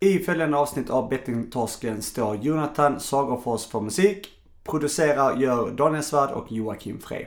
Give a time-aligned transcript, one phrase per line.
[0.00, 4.28] I följande avsnitt av Bettingtorsken står Jonathan Sagerfors för musik.
[4.64, 7.26] Producerar gör Daniel Svärd och Joakim Frey.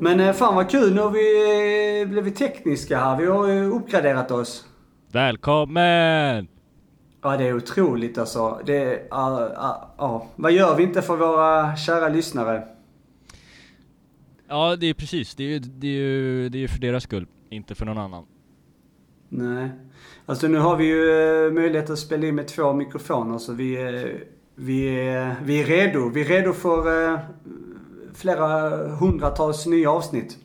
[0.00, 3.16] Men eh, fan vad kul, nu har vi eh, blivit tekniska här.
[3.16, 4.64] Vi har ju uppgraderat oss.
[5.12, 6.55] Välkommen!
[7.26, 8.60] Ja, det är otroligt alltså.
[8.66, 10.26] Det, ja, ja, ja.
[10.36, 12.62] Vad gör vi inte för våra kära lyssnare?
[14.48, 15.34] Ja, det är precis.
[15.34, 18.24] Det är det är, ju, det är för deras skull, inte för någon annan.
[19.28, 19.68] Nej.
[20.26, 21.10] Alltså nu har vi ju
[21.46, 25.66] eh, möjlighet att spela in med två mikrofoner så vi, är- vi, är, vi är
[25.66, 26.08] redo.
[26.08, 27.18] Vi är redo för eh,
[28.14, 30.38] flera hundratals nya avsnitt.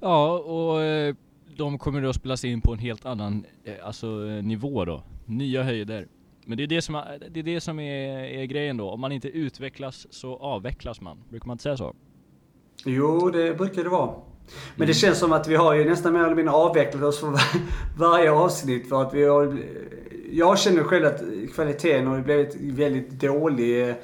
[0.00, 1.14] Ja, och eh,
[1.56, 5.02] de kommer då spelas in på en helt annan eh, alltså, eh, nivå då.
[5.26, 6.08] Nya höjder.
[6.46, 8.90] Men det är det som, är, det är, det som är, är grejen då.
[8.90, 11.18] Om man inte utvecklas så avvecklas man.
[11.28, 11.94] Brukar man inte säga så?
[12.84, 14.14] Jo, det brukar det vara.
[14.76, 17.26] Men det känns som att vi har ju nästan mer eller mindre avvecklat oss för
[17.26, 17.40] var-
[17.98, 19.58] varje avsnitt för att vi har...
[20.30, 21.22] Jag känner själv att
[21.54, 23.94] kvaliteten har blivit väldigt dålig.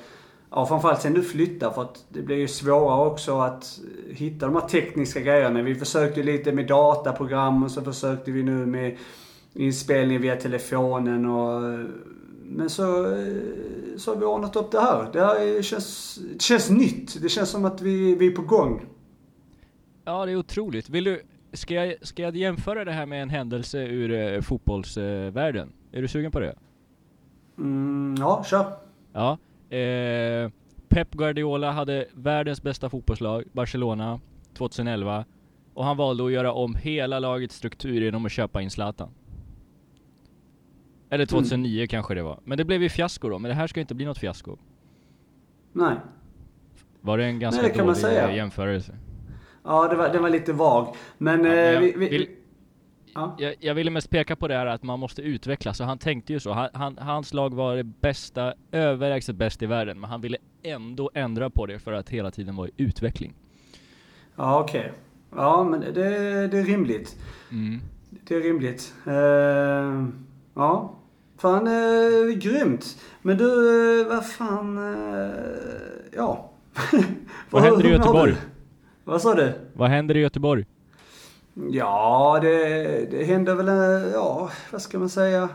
[0.51, 4.55] Ja, framförallt sen du flyttar för att det blir ju svårare också att hitta de
[4.55, 5.63] här tekniska grejerna.
[5.63, 8.97] Vi försökte ju lite med dataprogram och så försökte vi nu med
[9.59, 11.63] inspelning via telefonen och...
[12.51, 12.85] Men så,
[13.97, 15.09] så har vi ordnat upp det här.
[15.13, 17.23] Det här är- känns, det känns nytt.
[17.23, 18.87] Det känns som att vi, vi är på gång.
[20.05, 20.89] Ja, det är otroligt.
[20.89, 25.73] Vill du, ska jag, ska jag jämföra det här med en händelse ur eh, fotbollsvärlden?
[25.93, 26.55] Är du sugen på det?
[27.59, 28.73] Mm, ja, kör.
[29.13, 29.39] Ja.
[29.77, 30.51] Eh,
[30.89, 34.21] Pep Guardiola hade världens bästa fotbollslag, Barcelona,
[34.55, 35.25] 2011.
[35.75, 39.09] Och han valde att göra om hela lagets struktur genom att köpa in Zlatan.
[41.11, 42.41] Eller 2009 kanske det var.
[42.45, 44.57] Men det blev ju fiasko då, men det här ska inte bli något fiasko.
[45.73, 45.95] Nej.
[47.01, 48.29] Var det en ganska det kan dålig säga.
[48.31, 48.97] eh, jämförelse?
[49.65, 50.95] Ja, det var, det var lite vag.
[51.19, 52.29] Men Ja, eh, jag vi, vi, vill-
[53.15, 53.37] ja.
[53.39, 56.33] Jag, jag ville mest peka på det här att man måste utvecklas, och han tänkte
[56.33, 56.53] ju så.
[56.53, 61.11] Han, han, hans lag var det bästa, överlägset bäst i världen, men han ville ändå
[61.15, 63.35] ändra på det för att hela tiden vara i utveckling.
[64.37, 64.93] Ja, okej.
[65.37, 65.93] Ja, men det,
[66.49, 67.17] det är rimligt.
[67.53, 67.81] Mm.
[68.11, 68.95] Det är rimligt.
[69.07, 70.09] Eh,
[70.55, 70.95] ja.
[71.39, 72.97] Fan, eh, grymt.
[73.23, 74.79] Men du, eh, vad fan...
[74.79, 75.31] Eh,
[76.17, 76.51] ja.
[77.51, 78.35] Vad händer i Göteborg?
[79.05, 79.53] Vad sa du?
[79.73, 80.65] Vad händer i Göteborg?
[81.71, 82.49] Ja, det,
[83.11, 83.69] det händer väl...
[83.69, 85.49] eh, Ja, vad ska man säga?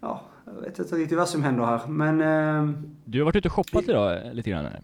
[0.00, 1.80] Ja, jag vet inte riktigt vad som händer här.
[1.88, 2.20] Men...
[2.20, 2.74] Eh,
[3.04, 4.82] Du har varit ute och shoppat idag eh, lite grann eller?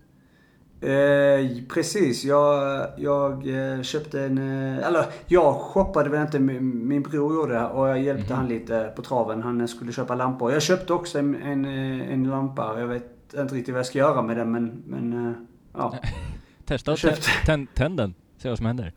[0.80, 4.38] Eh, precis, jag, jag eh, köpte en...
[4.38, 8.36] Eh, eller jag shoppade väl inte, min, min bror gjorde det och jag hjälpte Mhm.
[8.40, 9.42] han lite på traven.
[9.42, 10.52] Han skulle köpa lampor.
[10.52, 12.80] Jag köpte också en, en, eh, en lampa.
[12.80, 15.34] Jag vet inte riktigt vad jag ska göra med den men, men
[15.74, 15.94] ja.
[16.64, 18.92] Testa att tänd, tänd den, se vad som händer.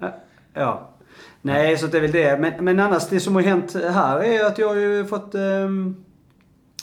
[0.54, 0.90] ja.
[1.42, 2.40] Nej, så det är väl det.
[2.40, 5.96] Men, men annars, det som har hänt här är att jag har ju fått ehm,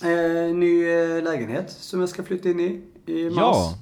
[0.03, 0.85] eh, ny
[1.23, 3.37] lägenhet som jag ska flytta in i, i mars.
[3.39, 3.75] Ja!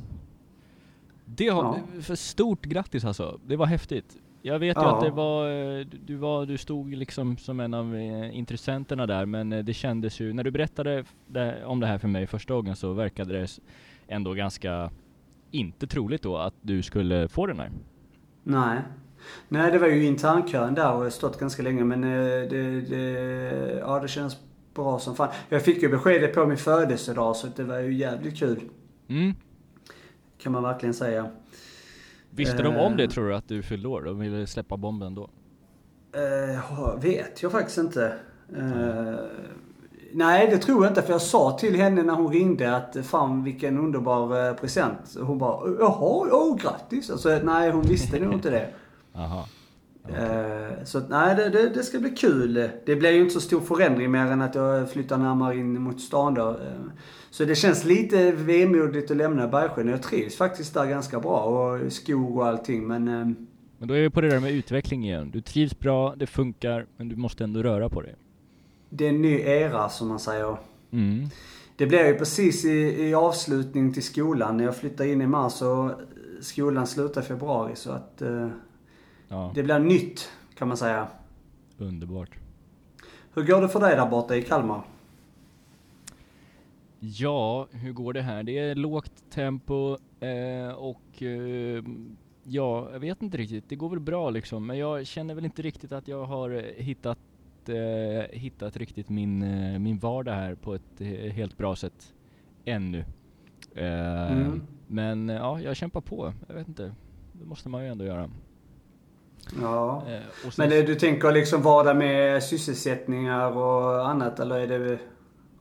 [1.36, 1.62] Det har,
[1.96, 2.02] Ja.
[2.02, 4.16] för stort grattis alltså, det var häftigt.
[4.42, 4.96] Jag vet ju Ja.
[4.98, 5.50] att det var,
[5.80, 9.74] eh, du- var, du stod liksom som en av eh, intressenterna där men eh, det
[9.74, 13.32] kändes ju, när du berättade det, om det här för mig första gången så verkade
[13.40, 13.48] det
[14.08, 14.90] ändå ganska
[15.50, 17.70] inte troligt då att du skulle få den här.
[18.42, 18.78] Nej.
[19.48, 23.78] Nej, det var ju internkön där och jag har stått ganska länge men det, det,
[23.80, 24.36] ja, det känns
[24.74, 25.28] bra som fan.
[25.48, 28.60] Jag fick ju beskedet på min födelsedag så det var ju jävligt kul.
[29.08, 29.34] Mm.
[30.44, 31.31] Kan man verkligen säga.
[32.31, 33.09] Visste de om det Eh.
[33.09, 34.03] tror du att du fyllde år?
[34.03, 35.31] De ville släppa bomben då?
[36.16, 38.15] Uh, vet jag faktiskt inte.
[38.56, 39.15] Eh,
[40.12, 43.44] nej, det tror jag inte för jag sa till henne när hon ringde att fan
[43.44, 45.16] vilken underbar eh, present.
[45.21, 47.11] Hon bara, jaha, oh, grattis.
[47.11, 48.69] Alltså, nej, hon visste nog inte det.
[49.15, 49.47] Aha.
[50.09, 52.69] Eh, Så nej, det, det, det ska bli kul.
[52.87, 56.00] Det blir ju inte så stor förändring mer än att jag flyttar närmare in mot
[56.00, 56.48] stan då.
[56.50, 56.56] Eh,
[57.31, 59.88] Så det känns lite vemodigt att lämna Bergsjön.
[59.88, 63.08] Jag trivs faktiskt där ganska bra och skog och allting men...
[63.08, 63.26] eh,
[63.78, 65.31] Men då är vi på det där med utveckling igen.
[65.31, 68.14] Du trivs bra, det funkar, men du måste ändå röra på dig.
[68.90, 70.56] Det är en ny era som man säger.
[70.93, 71.26] Mm.
[71.76, 74.56] Det blir ju precis i, i avslutning till skolan.
[74.56, 75.90] När jag flyttar in i mars och
[76.40, 78.23] skolan slutar i februari så att
[79.34, 81.08] Ja, det blir nytt kan man säga.
[81.78, 82.31] underbart.
[83.34, 84.82] Hur går det för dig där borta i Kalmar?
[87.00, 88.42] Ja, hur går det här?
[88.42, 91.84] Det är lågt tempo eh, och eh,
[92.44, 93.69] ja, jag vet inte riktigt.
[93.69, 97.19] Det går väl bra liksom, men jag känner väl inte riktigt att jag har hittat
[97.69, 101.00] eh, hittat riktigt min, eh, min vardag här på ett
[101.32, 102.14] helt bra sätt
[102.64, 103.04] ännu.
[103.75, 104.62] Eh, Mm.
[104.87, 106.32] Men ja, jag kämpar på.
[106.48, 106.94] Jag vet inte.
[107.32, 108.30] Det måste man ju ändå göra.
[109.62, 110.02] Ja.
[110.08, 114.99] Eh, sen, Men det, du tänker liksom vardag med sysselsättningar och annat eller är det...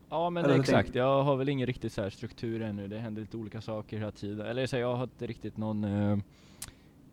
[0.09, 2.87] ja men hur exakt, jag har väl ingen riktig så här struktur ännu.
[2.87, 4.45] Det händer lite olika saker hela tiden.
[4.47, 6.17] Eller så här, jag har inte riktigt någon, eh,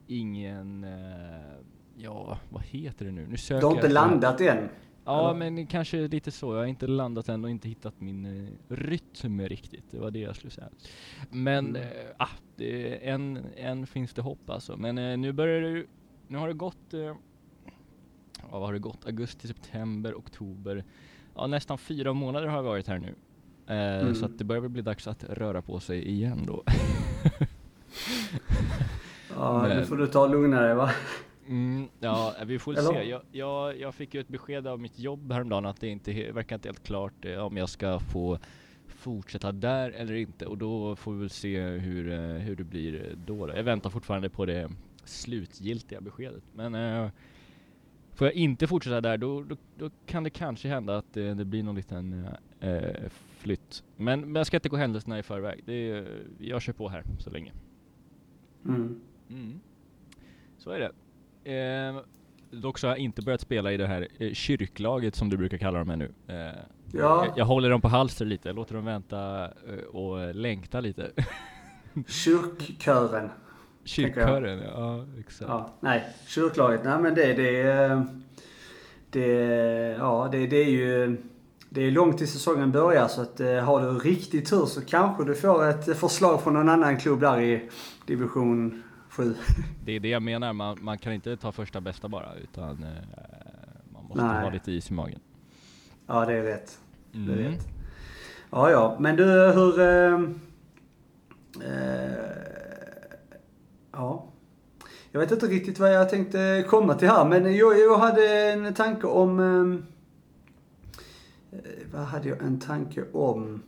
[0.07, 1.51] ingen, eh,
[1.97, 3.27] ja vad heter det nu?
[3.27, 4.69] Nu söker Du har inte jag landat än?
[5.05, 5.39] Ja Eller?
[5.51, 8.25] men kanske lite så, jag har inte landat än och inte hittat min
[8.69, 10.69] eh, rytm riktigt, det var det jag skulle säga.
[11.31, 11.89] Men, Mm.
[12.17, 14.77] ah, det, en, en finns det hopp alltså.
[14.77, 15.87] Men nu börjar det ju-
[16.31, 17.15] nu har det gått, eh, ja
[18.51, 19.07] vad har det gått?
[19.07, 20.85] Augusti, september, oktober.
[21.35, 23.15] Ja nästan fyra månader har jag varit här nu.
[23.67, 24.15] Eh, Mm.
[24.15, 26.63] Så att det börjar väl bli dags att röra på sig igen då.
[29.37, 30.91] Ja, nu Men- får du ta och lugna dig va?
[31.49, 32.93] Mm, ja, vi får Eller?
[32.93, 33.03] se.
[33.09, 36.57] Jag, jag, jag fick ju ett besked av mitt jobb häromdagen att det inte verkar
[36.57, 38.39] inte helt klart eh, om jag ska få
[38.87, 43.15] fortsätta där eller inte och då får vi väl se hur, eh, hur det blir
[43.27, 43.57] då, då.
[43.57, 44.71] Jag väntar fortfarande på det
[45.05, 46.43] slutgiltiga beskedet.
[46.55, 47.11] Men eh,
[48.15, 51.45] får jag inte fortsätta där då, då, då kan det kanske hända att det, det
[51.45, 52.27] blir någon liten
[52.61, 53.85] eh, flytt.
[53.97, 55.63] Men, men jag ska inte gå händelserna i förväg.
[55.67, 56.07] Det,
[56.39, 57.53] jag kör på här så länge.
[58.65, 59.01] Mm.
[59.31, 59.61] Mm.
[60.59, 60.93] Så är det.
[61.55, 62.03] Eh,
[62.61, 65.59] dock så har jag inte börjat spela i det här eh, kyrklaget som du brukar
[65.59, 66.13] kalla dem ännu.
[66.27, 66.51] Eh,
[66.93, 67.25] Ja.
[67.27, 71.11] jag, jag håller dem på halster lite, låter dem vänta eh, och längta lite.
[72.07, 73.31] Kyrkkören.
[73.85, 75.49] Kyrkkören, ja exakt.
[75.49, 76.85] Ja, nej, kyrklaget.
[76.85, 78.07] Nej men det, det, är-
[79.11, 79.27] det,
[79.99, 81.17] ja, det, det är ju
[81.73, 85.25] det är långt till säsongen börjar så att eh, har du riktigt tur så kanske
[85.25, 87.69] du får ett förslag från någon annan klubb där i
[88.07, 89.35] division 7.
[89.85, 92.89] Det är det jag menar, man, man kan inte ta första bästa bara utan eh,
[93.93, 94.43] man måste Nej.
[94.45, 95.21] ha lite is i magen.
[96.07, 96.79] Ja, det är rätt.
[97.13, 97.53] Det är Mm.
[97.53, 97.69] rätt.
[98.51, 98.97] Ja, ja.
[99.01, 99.81] Men du, hur...
[99.81, 100.15] Eh,
[101.61, 102.11] eh,
[104.01, 104.25] ja.
[105.13, 108.75] Jag vet inte riktigt vad jag tänkte komma till här, men jag, jag hade en
[108.75, 109.41] tanke om...
[109.41, 109.87] Ehm,
[111.53, 111.59] eh,
[111.93, 113.63] vad hade jag en tanke om?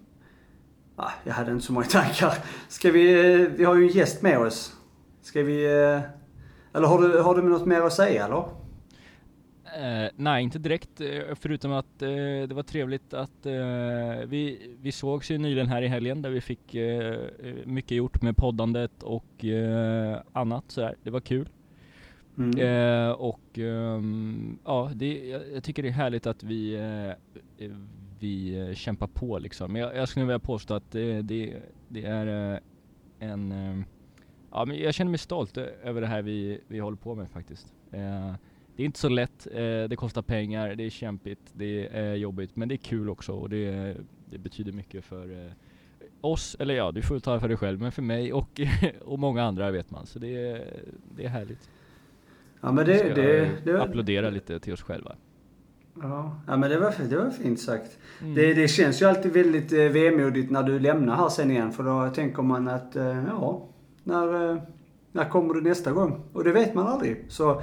[0.97, 2.35] Ah, jag hade inte så många tankar.
[2.69, 3.33] Ska vi...
[3.43, 4.77] eh, Vi har ju en gäst med oss.
[5.23, 5.65] Ska vi...
[5.65, 6.01] Eh,
[6.75, 8.45] eller har du, har du något mer att säga, eller?
[9.79, 12.09] Eh, nej, inte direkt, eh, förutom att eh,
[12.49, 13.53] det var trevligt att eh,
[14.27, 16.77] vi, vi sågs ju nyligen här i helgen där vi fick
[17.65, 19.45] mycket gjort med poddandet och
[20.33, 20.95] annat sådär.
[21.03, 21.49] Det var kul.
[22.39, 22.59] Mm.
[22.59, 26.75] Eh, och ehm, ja, det, jag, jag tycker det är härligt att vi,
[27.59, 27.71] eh,
[28.19, 29.73] vi eh, kämpar på liksom.
[29.73, 31.57] Men jag, jag skulle vilja påstå att det, det,
[31.89, 32.61] det är
[33.19, 33.85] en,
[34.51, 37.73] ja men jag känner mig stolt över det här vi, vi håller på med faktiskt.
[38.77, 42.57] Det är inte så lätt, eh, det kostar pengar, det är kämpigt, det är jobbigt,
[42.57, 43.97] men det är kul också och det,
[44.31, 45.53] det betyder mycket för eh,
[46.21, 48.61] oss, eller ja, du får tala för dig själv, men för mig och,
[49.05, 50.07] och många andra vet man.
[50.07, 50.83] Så det, är-
[51.17, 51.71] det är härligt.
[52.61, 52.99] Ja, men Vi det...
[52.99, 55.17] ska det, det applådera lite till oss själva.
[56.03, 57.99] Ja, ja men det var, det var fint sagt.
[58.21, 58.35] Mm.
[58.35, 61.73] Det, det känns ju alltid väldigt eh, vemodigt när du lämnar här sen igen.
[61.73, 63.69] För då tänker man att, eh, ja,
[64.05, 64.61] när,
[65.13, 66.21] när kommer du nästa gång?
[66.33, 67.25] Och det vet man aldrig.
[67.29, 67.63] Så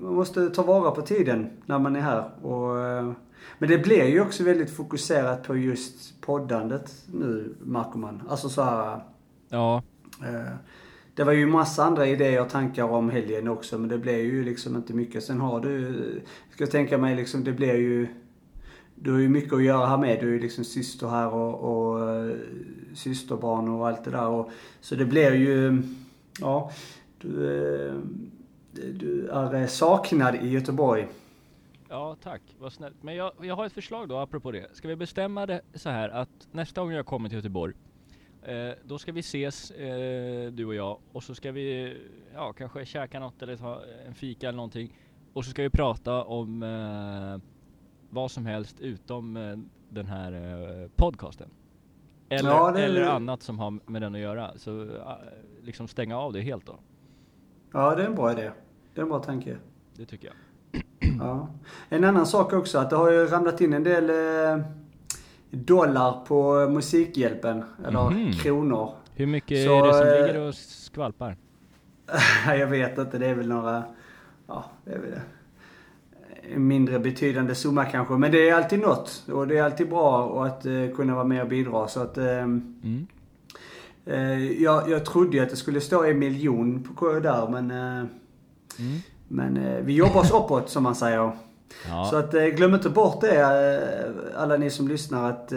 [0.00, 2.30] man måste ta vara på tiden när man är här.
[2.42, 3.12] Och, eh,
[3.58, 8.22] men det blir ju också väldigt fokuserat på just poddandet nu, märker man.
[8.28, 9.00] Alltså så här,
[9.48, 9.82] Ja,
[10.22, 10.52] Eh,
[11.14, 14.44] Det var ju massa andra idéer och tankar om helgen också men det blev ju
[14.44, 15.24] liksom inte mycket.
[15.24, 15.94] Sen har du,
[16.52, 18.06] ska jag tänka mig liksom, det blir ju,
[18.94, 20.18] du har ju mycket att göra här med.
[20.20, 22.36] Du är ju liksom syster här och, och eh,
[22.94, 24.28] systerbarn och allt det där.
[24.28, 24.50] Och,
[24.80, 25.82] så det blir ju,
[26.40, 26.70] ja,
[27.18, 27.94] du, eh,
[28.76, 31.06] du är eh, saknad i Göteborg.
[31.88, 33.02] ja tack, vad snällt.
[33.02, 34.76] Men jag, jag har ett förslag då apropå det.
[34.76, 37.74] Ska vi bestämma det så här att nästa gång jag kommer till Göteborg
[38.42, 41.96] eh, då ska vi ses, eh, du och jag, och så ska vi
[42.34, 44.98] ja, kanske käka något eller ta en fika eller någonting.
[45.32, 47.40] Och så ska vi prata om eh,
[48.10, 49.56] vad som helst utom eh,
[49.88, 51.50] den här eh, podcasten.
[52.28, 54.58] Eller, Ja, det- eller annat som har med den att göra.
[54.58, 54.88] Så
[55.62, 56.78] liksom stänga av det helt då.
[57.72, 58.50] Ja, det är en bra idé.
[58.96, 59.56] Det är en bra tanke.
[59.96, 60.34] Det tycker jag.
[61.20, 61.48] Ja.
[61.88, 64.64] En annan sak också att det har ju ramlat in en del eh,
[65.50, 67.64] dollar på Musikhjälpen.
[67.86, 68.32] Eller Mhm.
[68.32, 68.90] kronor.
[69.14, 71.36] Hur mycket Så, är det som eh, ligger och skvalpar?
[72.46, 73.84] jag vet inte, det är väl några...
[74.46, 75.20] Ja, det är väl
[76.54, 78.14] en mindre betydande summa kanske.
[78.14, 79.24] Men det är alltid något.
[79.32, 81.88] Och det är alltid bra att eh, kunna vara med och bidra.
[81.88, 82.16] Så att...
[82.18, 83.06] Mm.
[84.58, 88.08] jag, jag trodde ju att det skulle stå en miljon på där men...
[88.78, 88.98] Mm.
[89.28, 91.32] men eh, vi jobbar oss uppåt som man säger.
[91.88, 92.08] Ja.
[92.10, 95.52] Så att eh, glöm inte bort det eh, alla ni som lyssnar att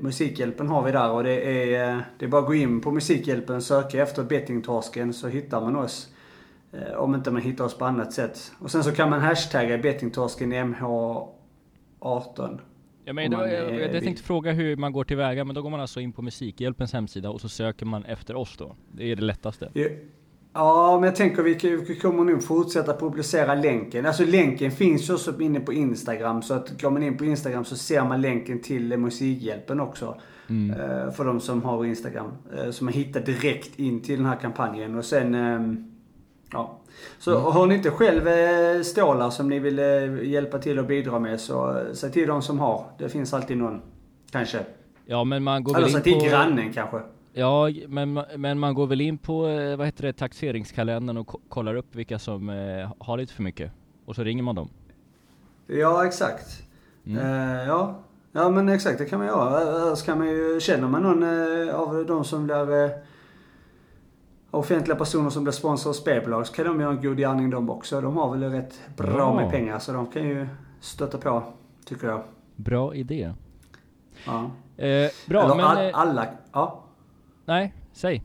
[0.00, 3.62] Musikhjälpen har vi där och det är, det är bara att gå in på Musikhjälpen,
[3.62, 6.08] söka efter bettingtorsken så hittar man oss.
[6.74, 8.52] Eh, om inte man hittar oss på annat sätt.
[8.58, 12.58] Och sen så kan man hashtagga bettingtorsken MH18.
[13.04, 14.04] Ja, men då, jag, jag vild.
[14.04, 17.30] tänkte fråga hur man går tillväga, men då går man alltså in på Musikhjälpens hemsida
[17.30, 18.76] och så söker man efter oss då.
[18.92, 19.70] Det är det lättaste.
[19.72, 19.86] Ja,
[20.54, 21.54] Ja, men jag tänker vi,
[21.88, 24.06] vi kommer nog fortsätta publicera länken.
[24.06, 26.42] Alltså länken finns ju också inne på Instagram.
[26.42, 30.16] Så att går man in på Instagram så ser man länken till Musikhjälpen också.
[30.48, 32.32] Eh, För de som har Instagram.
[32.58, 34.94] Eh, Så man hittar direkt in till den här kampanjen.
[34.98, 35.90] Och sen, ehm,
[36.52, 36.80] ja.
[37.18, 39.78] Så har ni inte själv eh, stålar som ni vill
[40.22, 42.84] hjälpa till och bidra med så säg till de som har.
[42.98, 43.80] Det finns alltid någon.
[44.30, 44.58] Kanske.
[45.06, 46.24] Ja, men man går Eller väl säg till på...
[46.26, 47.00] grannen kanske.
[47.36, 51.40] Ja, men, men man går väl in på, eh, vad heter det, taxeringskalendern och ko-
[51.48, 53.72] kollar upp vilka som eh, har lite för mycket.
[54.04, 54.68] Och så ringer man dem.
[55.66, 56.62] Ja, exakt.
[57.06, 57.98] Eh, ja.
[58.32, 59.80] ja, men exakt det kan man göra.
[59.86, 61.22] Annars kan man ju, känner man någon
[61.68, 62.90] eh, av de som blir eh,
[64.50, 67.70] offentliga personer som blir sponsor av spelbolag så kan de göra en god gärning de
[67.70, 68.00] också.
[68.00, 69.34] De har väl rätt bra Ja.
[69.34, 70.46] med pengar så de kan ju
[70.80, 71.42] stötta på,
[71.84, 72.22] tycker jag.
[72.56, 73.32] Bra idé.
[74.26, 74.50] Ja.
[74.76, 75.64] Eh, bra, Eller men...
[75.64, 76.83] all, eh, alla, ja.
[77.44, 78.22] Nej, säg.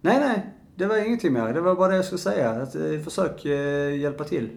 [0.00, 0.42] Nej, nej.
[0.76, 1.54] Det var ingenting mer.
[1.54, 2.50] Det var bara det jag skulle säga.
[2.50, 4.48] Att, eh, försök eh, hjälpa till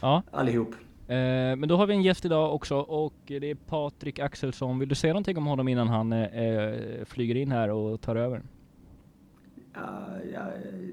[0.00, 0.68] Ja, allihop.
[1.08, 1.14] eh,
[1.56, 4.78] men då har vi en gäst idag också och det är Patrik Axelsson.
[4.78, 8.16] Vill du säga någonting om honom innan han eh, eh, flyger in här och tar
[8.16, 8.42] över?
[9.74, 9.80] Ja,
[10.34, 10.40] ja,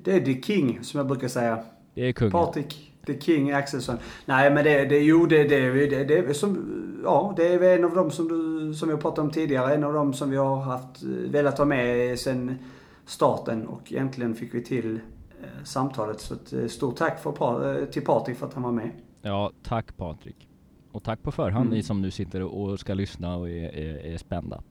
[0.03, 1.63] det är The King som jag brukar säga.
[1.93, 2.31] Det är kungen.
[2.31, 3.98] Patrik The King Axelsson.
[4.25, 6.58] Nej men det, det jo det, det, det, det som,
[7.03, 9.75] ja det är en av dem som du, som vi har pratat om tidigare.
[9.75, 12.58] En av dem som vi har haft, eh, velat ha med sen
[13.05, 14.96] starten och äntligen fick vi till
[15.41, 16.20] eh, samtalet.
[16.20, 18.91] Så ett eh, stort tack för, till Patrik för att han var med.
[19.22, 20.48] Ja, tack Patrik.
[20.91, 21.77] Och tack på förhand Mm.
[21.77, 24.62] ni som nu sitter och ska lyssna och är, är, är spända.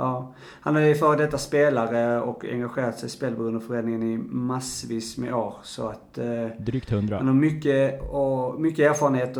[0.00, 5.34] Ja, han är ju före detta spelare och engagerat sig i Spelberoendeföreningen i massvis med
[5.34, 5.54] år.
[5.62, 7.16] Så att eh, Drygt han hundra.
[7.16, 9.36] har mycket, och, mycket erfarenhet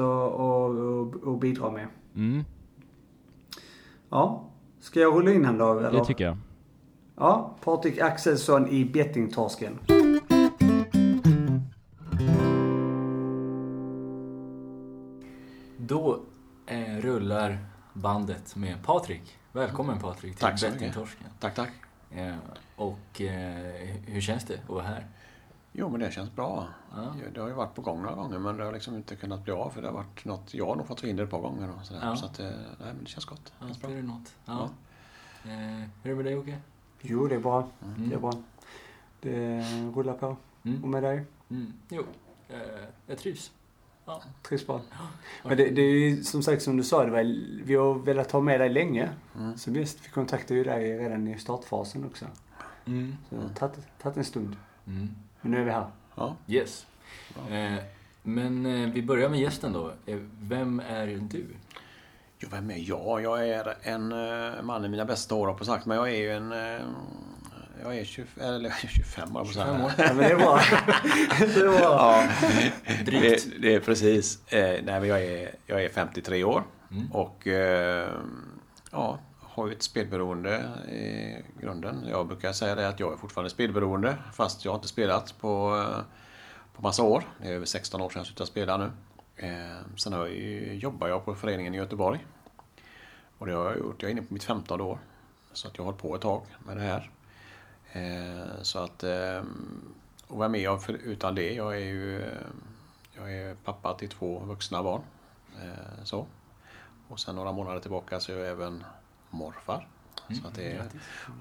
[1.27, 1.87] att bidra med.
[2.15, 2.45] Mm,
[4.11, 4.45] Ja,
[4.81, 5.79] ska jag rulla in han då?
[5.79, 5.93] Eller?
[5.93, 6.37] det tycker jag.
[7.17, 9.79] Ja, Patrik Axelsson i Bettingtorsken.
[17.93, 19.39] Bandet med Patrik.
[19.53, 20.61] Välkommen Patrik till Tack.
[20.61, 21.27] Bettingtorsken.
[21.41, 21.71] Tack, tack.
[22.11, 22.35] Eh,
[22.77, 25.07] och eh, hur känns det att vara här?
[25.73, 26.69] Jo, men det känns bra.
[26.97, 27.15] Ja.
[27.35, 29.53] Det har ju varit på gång några gånger, men det har liksom inte kunnat bli
[29.53, 31.71] av för det har varit något, jag har nog fått förhinder ett par gånger.
[31.81, 32.01] Och sådär.
[32.05, 32.17] Ja.
[32.17, 33.45] Så att, eh, nej, men det känns gott.
[33.45, 33.91] Det Ja, känns bra.
[33.91, 34.35] det något?
[34.45, 34.71] Ja.
[35.45, 36.59] Eh, hur är det med dig Jocke?
[37.01, 37.69] Jo, det är bra.
[37.85, 38.09] Mm.
[38.09, 38.33] Det är bra.
[39.21, 39.61] Det
[39.95, 40.37] rullar på.
[40.63, 40.83] Mm.
[40.85, 41.25] Och med dig?
[41.51, 41.73] Mm.
[41.89, 42.05] Jo,
[42.49, 42.59] eh,
[43.07, 43.53] jag trivs.
[44.11, 44.23] Ja.
[44.43, 44.81] Trivs bra.
[45.45, 47.23] Men det, det är ju som sagt som du sa, det var,
[47.65, 49.09] vi har velat ha med dig länge.
[49.37, 49.59] Mm.
[49.59, 52.27] Så visst, vi kontaktade ju dig redan i startfasen också.
[52.85, 53.17] Mm.
[53.29, 54.57] Så det har tagit, en stund.
[54.87, 55.09] Mm.
[55.41, 55.87] Men nu är vi här.
[56.15, 56.37] Ja.
[56.49, 56.87] Yes.
[57.51, 57.85] Eh,
[58.23, 59.93] men eh, vi börjar med gästen då.
[60.07, 61.47] Eh, vem är du?
[62.39, 63.23] Jo, vem är jag?
[63.23, 66.31] Jag är en uh, man i mina bästa år, på sagt, men jag är ju
[66.31, 66.53] en...
[67.83, 69.93] jag är 20, eller 25 år, på 25 år.
[69.99, 70.61] Ja, men det är bra.
[71.39, 71.79] det är bra.
[71.81, 72.29] Ja,
[73.05, 73.47] Drygt.
[73.51, 74.53] det, det är precis.
[74.53, 77.13] Eh, nej, men jag är, jag är 53 år Mm.
[77.13, 78.09] och eh,
[78.93, 80.57] ja, har ju ett spelberoende
[80.93, 82.07] i grunden.
[82.11, 85.77] Jag brukar säga det att jag är fortfarande spelberoende fast jag har inte spelat på,
[85.89, 85.99] eh,
[86.77, 87.25] på massa år.
[87.43, 88.91] Det är över 16 år sedan jag slutade spela nu.
[89.37, 92.27] Eh, sen har jag jobbar jag på föreningen i Göteborg.
[93.39, 94.03] Och det har jag gjort.
[94.03, 94.99] Jag är inne på mitt 15 år.
[95.53, 97.11] Så att jag har hållit på ett tag med det här.
[97.93, 99.05] Eh, så att...
[100.27, 101.55] Och vem är jag för, utan det?
[101.55, 102.23] Jag är ju...
[102.23, 102.29] eh,
[103.17, 105.03] Jag är pappa till två vuxna barn.
[105.63, 106.27] Eh, så.
[107.09, 108.85] Och sen några månader tillbaka så är jag även
[109.31, 109.89] morfar.
[110.43, 110.83] Så att det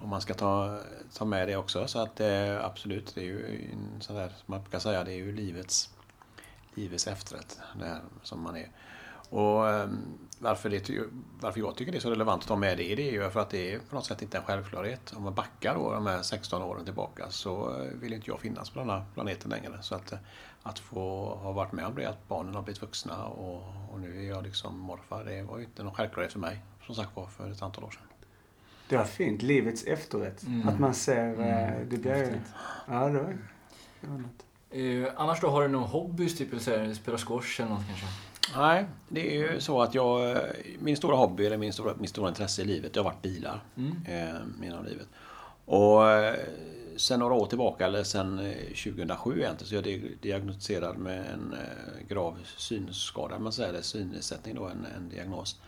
[0.03, 0.79] om man ska ta,
[1.13, 1.87] ta med det också.
[1.87, 2.21] Så att
[2.61, 5.89] absolut, det är ju en sån där, som man brukar säga, det är ju livets,
[6.73, 7.59] livets efterrätt.
[7.79, 8.69] Det här som man är.
[9.29, 9.89] Och eh,
[10.39, 10.89] varför, det,
[11.39, 13.39] varför jag tycker det är så relevant att ta med det, det är ju för
[13.39, 15.13] att det är på något sätt inte en självklarhet.
[15.17, 18.69] Om man backar då de här 16 åren tillbaka så eh, vill inte jag finnas
[18.69, 19.77] på den här planeten längre.
[19.81, 20.17] Så att, eh,
[20.63, 24.25] att få ha varit med om det, att barnen har blivit vuxna och, och nu
[24.25, 26.59] är jag liksom morfar, det var ju inte någon självklarhet för mig.
[26.85, 28.03] Som sagt var för ett antal år sedan.
[28.89, 29.41] Det var fint.
[29.41, 30.43] Livets efterrätt.
[30.43, 30.67] Mm.
[30.69, 31.39] Att man ser...
[31.39, 32.39] eh, Mm, Det blir ju...
[32.87, 33.37] Ja, det var,
[34.01, 34.45] det var något.
[34.71, 36.37] Eh, annars då, har du någon hobbys?
[36.37, 38.05] Typ eller så här, spela squash eller något kanske?
[38.55, 40.37] Nej, det är ju så att jag...
[40.79, 43.63] Min stora hobby, eller min stora, min stora intresse i livet, det har varit bilar.
[43.77, 43.95] Mm.
[44.07, 45.07] Eh, genom livet.
[45.65, 46.35] Och eh,
[46.97, 51.19] sen några år tillbaka, eller sen eh, 2007 egentligen, så är jag di- diagnostiserad med
[51.19, 55.59] en eh, grav synskada, man säger det, synnedsättning då, en, en diagnos.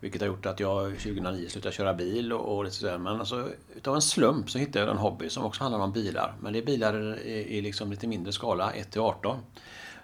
[0.00, 2.98] Vilket har gjort att jag 2009 slutade köra bil och, och lite sådär.
[2.98, 6.34] Men alltså, utav en slump så hittade jag en hobby som också handlar om bilar.
[6.40, 9.38] Men det är bilar i, i liksom lite mindre skala, 1 till 18.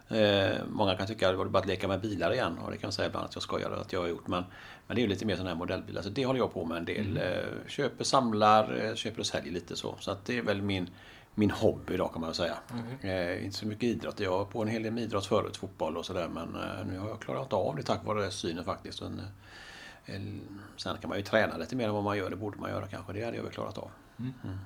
[0.09, 2.77] Eh, många kan tycka att det var bara att leka med bilar igen och det
[2.77, 4.27] kan jag säga ibland att jag skojar att jag har gjort.
[4.27, 4.45] Men,
[4.87, 6.03] men det är ju lite mer sådana här modellbilar.
[6.03, 7.17] Så det håller jag på med en del.
[7.17, 9.97] Eh, köper, samlar, eh, köper och säljer lite så.
[10.01, 10.91] Så att det är väl min,
[11.35, 12.57] min hobby idag kan man väl säga.
[13.01, 14.21] Eh, inte så mycket idrott.
[14.21, 16.29] Jag var på en hel del med idrott förut, fotboll och sådär.
[16.29, 19.03] Men eh, nu har jag klarat av det tack vare synen faktiskt.
[19.03, 19.21] Men,
[20.07, 20.21] eh,
[20.77, 22.31] sen kan man ju träna lite mer än vad man gör.
[22.31, 23.13] Det borde man göra kanske.
[23.13, 23.91] Det hade jag väl klarat av.
[24.19, 24.63] All right.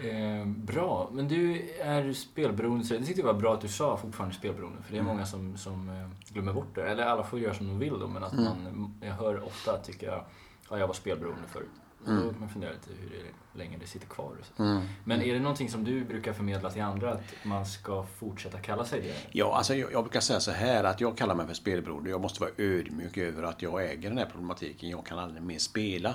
[0.00, 2.84] Eh, bra, men du är spelberoende.
[2.84, 4.82] Så det tyckte jag var bra att du sa fortfarande spelberoende.
[4.82, 6.88] För det är många som, som eh, glömmer bort det.
[6.88, 8.08] Eller alla får göra som de vill då.
[8.08, 10.24] Men att man, jag hör ofta att tycka
[10.70, 11.68] ja, jag var spelberoende förut.
[12.04, 14.32] Och Då kan man fundera lite hur det, länge det sitter kvar.
[14.56, 14.82] Så.
[15.04, 17.12] Men är det någonting som du brukar förmedla till andra?
[17.12, 19.14] Att man ska fortsätta kalla sig det?
[19.30, 22.10] Ja, alltså jag, jag brukar säga så här att jag kallar mig för spelberoende.
[22.10, 24.88] Jag måste vara ödmjuk över att jag äger den här problematiken.
[24.90, 26.14] Jag kan aldrig mer spela.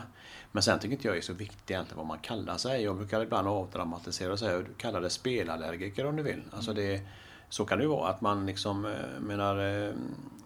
[0.56, 2.84] Men sen tycker inte jag är så viktigt egentligen vad man kallar sig.
[2.84, 6.42] Jag brukar ibland avdramatisera och säga du kallar det spelallergiker om du vill.
[6.52, 7.02] Alltså det,
[7.50, 9.94] så kan det ju vara att man liksom, eh, menar, eh,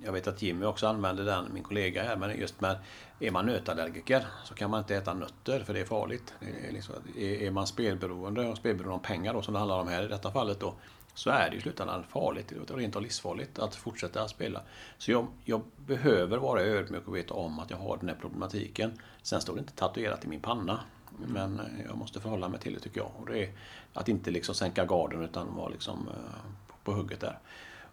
[0.05, 2.77] jag vet att Jimmy också använder den, min kollega här, men just med,
[3.19, 6.33] är man nötallergiker så kan man inte äta nötter för det är farligt.
[6.39, 9.87] Det är, liksom, är man spelberoende, och spelberoende om pengar då som det handlar om
[9.87, 10.73] här i detta fallet då,
[11.17, 14.61] så är det i slutändan farligt, rent av livsfarligt att fortsätta spela.
[14.97, 18.91] Så jag, jag behöver vara ödmjuk och veta om att jag har den här problematiken.
[19.21, 20.79] Sen står det inte tatuerat i min panna.
[21.27, 23.11] Men jag måste förhålla mig till det tycker jag.
[23.17, 23.51] Och det är
[23.93, 27.39] att inte liksom sänka garden utan vara liksom eh, på, hugget där.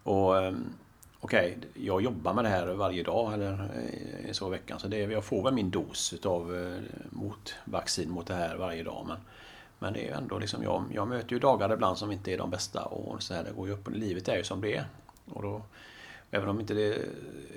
[0.03, 0.55] Och Okej,
[1.21, 3.53] Okej, jag jobbar med det här varje dag eller
[4.25, 4.81] eh, så i veckan.
[4.81, 8.83] Så det, jag får väl min dos utav eh, mot vaccin mot det här varje
[8.83, 9.05] dag.
[9.09, 9.17] Men,
[9.79, 12.39] men det är ju ändå liksom, jag, jag möter ju dagar ibland som inte är
[12.39, 13.89] de bästa och så här, det går ju upp.
[13.91, 14.85] Livet är ju som det är.
[15.25, 15.63] Och då,
[16.31, 16.99] även om inte det,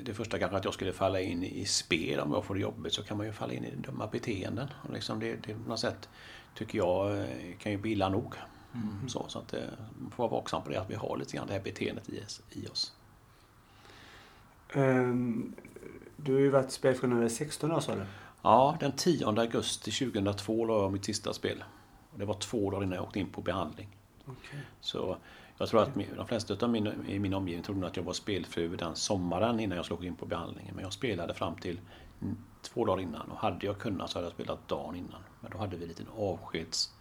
[0.04, 2.94] det första kanske att jag skulle falla in i spel om jag får det jobbigt
[2.94, 4.68] så kan man ju falla in i dumma beteenden.
[4.88, 6.10] Och liksom det, det på något sätt
[6.56, 7.26] tycker jag eh,
[7.60, 8.34] kan ju bli illa nog.
[9.08, 9.60] Så, så att eh,
[10.00, 12.22] man får vara vaksam på det att vi har lite grann det här beteendet i,
[12.26, 12.94] oss- i oss.
[14.74, 15.56] Ehm,
[16.16, 18.02] du har ju varit spelfri nu i 16 år sa du?
[18.42, 21.64] Ja, den 10 augusti 2002 la jag mitt sista spel.
[22.18, 23.88] Det var två dagar innan jag åkte in på behandling.
[24.26, 24.60] Okej.
[24.82, 25.18] Så
[25.58, 28.68] jag tror att de flesta av min, i min omgivning trodde att jag var spelfri
[28.68, 30.76] den sommaren innan jag åka in på behandlingen.
[30.76, 31.80] Men jag spelade fram till
[32.22, 35.22] mm, två dagar innan och hade jag kunnat så hade jag spelat dagen innan.
[35.42, 36.94] Men då hade vi en liten avskeds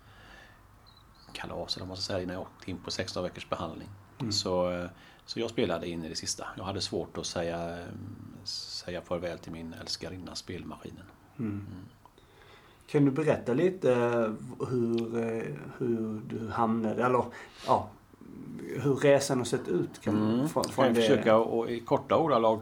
[1.32, 3.88] kalas, eller vad man ska säga, innan jag åkte in på 16 veckors behandling.
[4.30, 4.90] Så, eh,
[5.26, 6.46] så jag spelade in i det sista.
[6.56, 7.86] Jag hade svårt att säga, eh,
[8.44, 11.04] säga farväl till min älskarinna spelmaskinen.
[12.86, 15.42] Kan du berätta lite eh, hur, eh,
[15.78, 17.24] hur du hamnade, eller
[17.66, 17.88] ja,
[18.82, 20.00] hur resan har sett ut?
[20.00, 20.48] Kan, Mm.
[20.48, 22.60] från, Jag från kan det- försöka och i korta ordalag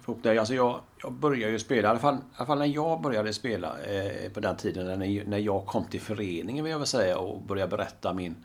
[0.00, 0.38] få ihop det.
[0.38, 3.32] Alltså jag, jag började ju spela, i alla, fall, i alla fall när jag började
[3.32, 7.18] spela eh, på den tiden när, när jag kom till föreningen vill jag väl säga
[7.18, 8.36] och började berätta min,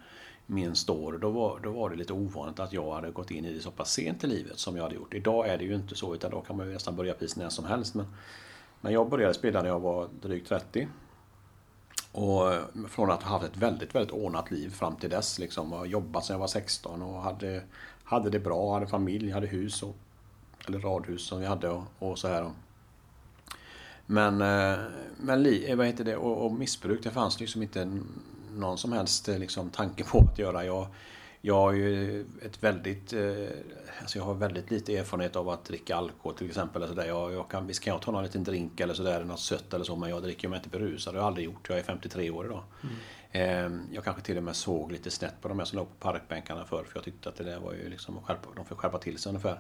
[0.45, 1.17] min story.
[1.21, 3.71] Då var, då var det lite ovanligt att jag hade gått in i det så
[3.71, 5.13] pass sent i livet som jag hade gjort.
[5.13, 7.49] Idag är det ju inte så utan då kan man ju nästan börja precis när
[7.49, 7.95] som helst.
[7.95, 8.05] Men
[8.81, 10.87] när jag började spela när jag var drygt 30
[12.11, 12.53] och
[12.89, 15.39] från att ha haft ett väldigt, väldigt ordnat liv fram till dess.
[15.39, 17.63] Liksom, och jobbat sedan jag var 16 och hade,
[18.03, 19.83] hade det bra, hade familj, hade hus.
[19.83, 19.95] Och,
[20.67, 22.51] eller radhus som vi hade och, och så här.
[24.05, 24.79] Men, eh,
[25.17, 27.99] men li, eh, vad heter det, och, och missbruk, det fanns liksom inte
[28.55, 30.65] någon som helst eh, liksom, tanke på att göra.
[30.65, 30.87] Jag,
[31.41, 33.21] jag har ju ett väldigt, eh,
[34.01, 36.81] alltså jag har väldigt lite erfarenhet av att dricka alkohol till exempel.
[36.81, 37.07] Eller så där.
[37.07, 39.85] Jag, jag kan, visst kan jag ta någon liten drink eller sådär, något sött eller
[39.85, 41.13] så, men jag dricker mig inte berusad.
[41.13, 41.69] Det har jag aldrig gjort.
[41.69, 42.63] Jag är 53 år idag.
[43.31, 46.11] Eh, jag kanske till och med såg lite snett på de här som låg på
[46.11, 48.75] parkbänkarna förr, för jag tyckte att det där var ju liksom att skärpa, de får
[48.75, 49.59] skärpa till sig ungefär.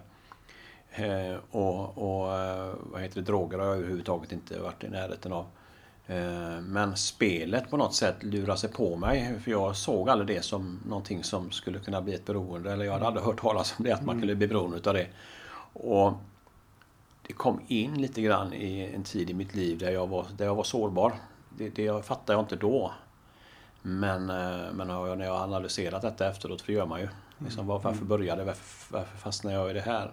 [0.91, 5.33] Eh, och och eh, vad heter det, droger har jag överhuvudtaget inte varit i närheten
[5.33, 5.45] av.
[6.07, 10.41] Eh, men spelet på något sätt lurade sig på mig för jag såg aldrig det
[10.43, 12.71] som någonting som skulle kunna bli ett beroende.
[12.73, 15.07] Eller jag hade aldrig hört talas om det, att man kunde bli beroende utav det.
[15.73, 16.13] Och
[17.27, 20.45] det kom in lite grann i en tid i mitt liv där jag var, där
[20.45, 21.13] jag var sårbar.
[21.57, 22.91] Det, det fattade jag inte då.
[23.81, 27.07] Men, eh, men jag- när jag har analyserat detta efteråt, för det gör man ju.
[27.37, 30.11] Liksom, var- varför började varför, varför fastnade jag i det här?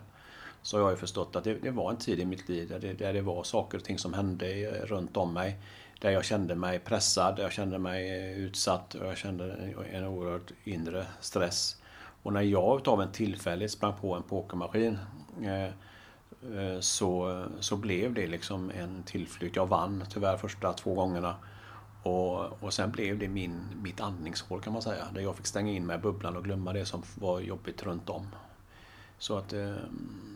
[0.63, 2.93] Så har jag förstått att det, det var en tid i mitt liv där det,
[2.93, 5.57] där det var saker och ting som hände eh, runt om mig.
[6.01, 9.55] Där jag kände mig pressad, jag kände mig utsatt och jag kände
[9.93, 11.77] en, oerhörd inre stress.
[12.23, 14.99] Och när jag utav en tillfällighet sprang på en pokermaskin
[15.43, 19.57] eh, eh, så, så blev det liksom en tillflykt.
[19.57, 21.35] Jag vann tyvärr första två gångerna.
[22.03, 25.05] Och, och sen blev det min, mitt andningshål kan man säga.
[25.15, 28.11] Där jag fick stänga in mig i bubblan och glömma det som var jobbigt runt
[28.11, 28.27] om.
[29.19, 29.75] Så att eh,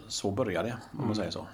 [0.08, 1.46] så började det, om man säger så.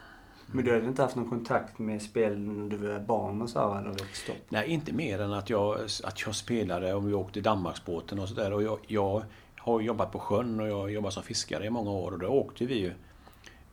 [0.47, 3.75] Men du hade inte haft någon kontakt med spel när du var barn och så
[3.75, 4.37] här, eller upp?
[4.49, 8.53] Nej, inte mer än att jag, att jag spelade och vi åkte Danmarksbåten och sådär.
[8.53, 9.23] Och jag, jag
[9.59, 12.67] har jobbat på sjön och jag jobbat som fiskare i många år och då åkte
[12.67, 12.93] vi ju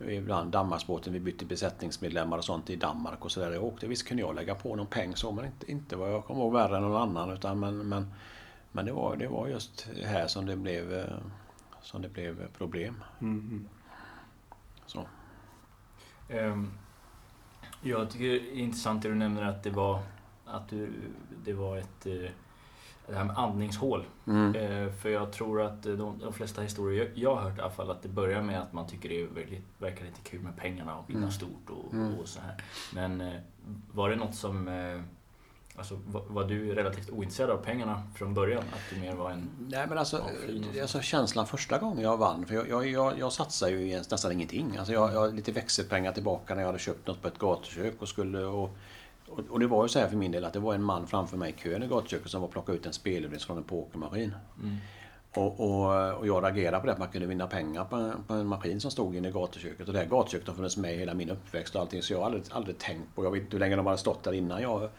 [0.10, 3.52] ibland Danmarksbåten, vi bytte besättningsmedlemmar och sånt i Danmark och sådär.
[3.52, 6.26] Jag åkte, visst kunde jag lägga på någon peng så, men inte, inte vad jag
[6.26, 7.32] kommer ihåg värre än någon annan.
[7.32, 8.14] Utan, men, men,
[8.72, 11.18] men det, var, det var just här som det blev, eh,
[11.82, 13.04] som det blev problem.
[13.22, 13.68] Mm.
[14.86, 15.06] Så.
[16.32, 16.72] Ehm,
[17.82, 20.00] jag tycker det är intressant det du nämner att det var,
[20.46, 20.94] att du,
[21.46, 22.30] det var ett eh,
[23.08, 24.06] det här med andningshål.
[24.28, 24.56] Mm.
[24.56, 27.92] Eh, för jag tror att de, de flesta historier jag, har hört i alla fall
[27.92, 30.98] att det börjar med att man tycker det är väldigt, verkar lite kul med pengarna
[30.98, 31.32] och vinna Mm.
[31.32, 32.14] stort och, Mm.
[32.14, 32.56] och så här.
[32.94, 33.40] Men eh,
[33.94, 35.02] var det något som eh,
[35.76, 38.64] Alltså, var, var du relativt ointresserad av pengarna från början?
[38.74, 39.50] Att du mer var en...
[39.70, 40.24] Nej men alltså,
[40.82, 44.78] alltså känslan första gången jag vann, för jag, jag, jag, jag satsade ju nästan ingenting.
[44.78, 48.08] Alltså jag, jag lite växelpengar tillbaka när jag hade köpt något på ett gatukök och
[48.08, 48.70] skulle och,
[49.28, 51.08] och, och det var ju så här för min del att det var en man
[51.08, 53.64] framför mig i kön i gatuköket som var och plockade ut en spelvinst från en
[53.64, 54.36] pokermaskin.
[54.62, 54.78] Mm.
[55.34, 58.34] Och, och, och jag reagerade på det att man kunde vinna pengar på, en- på
[58.34, 59.88] en maskin som stod inne i gatuköket.
[59.88, 62.26] Och det här gatuköket har funnits med hela min uppväxt och allting så jag har
[62.26, 64.90] aldrig, aldrig tänkt på, jag vet inte hur länge de hade stått där innan jag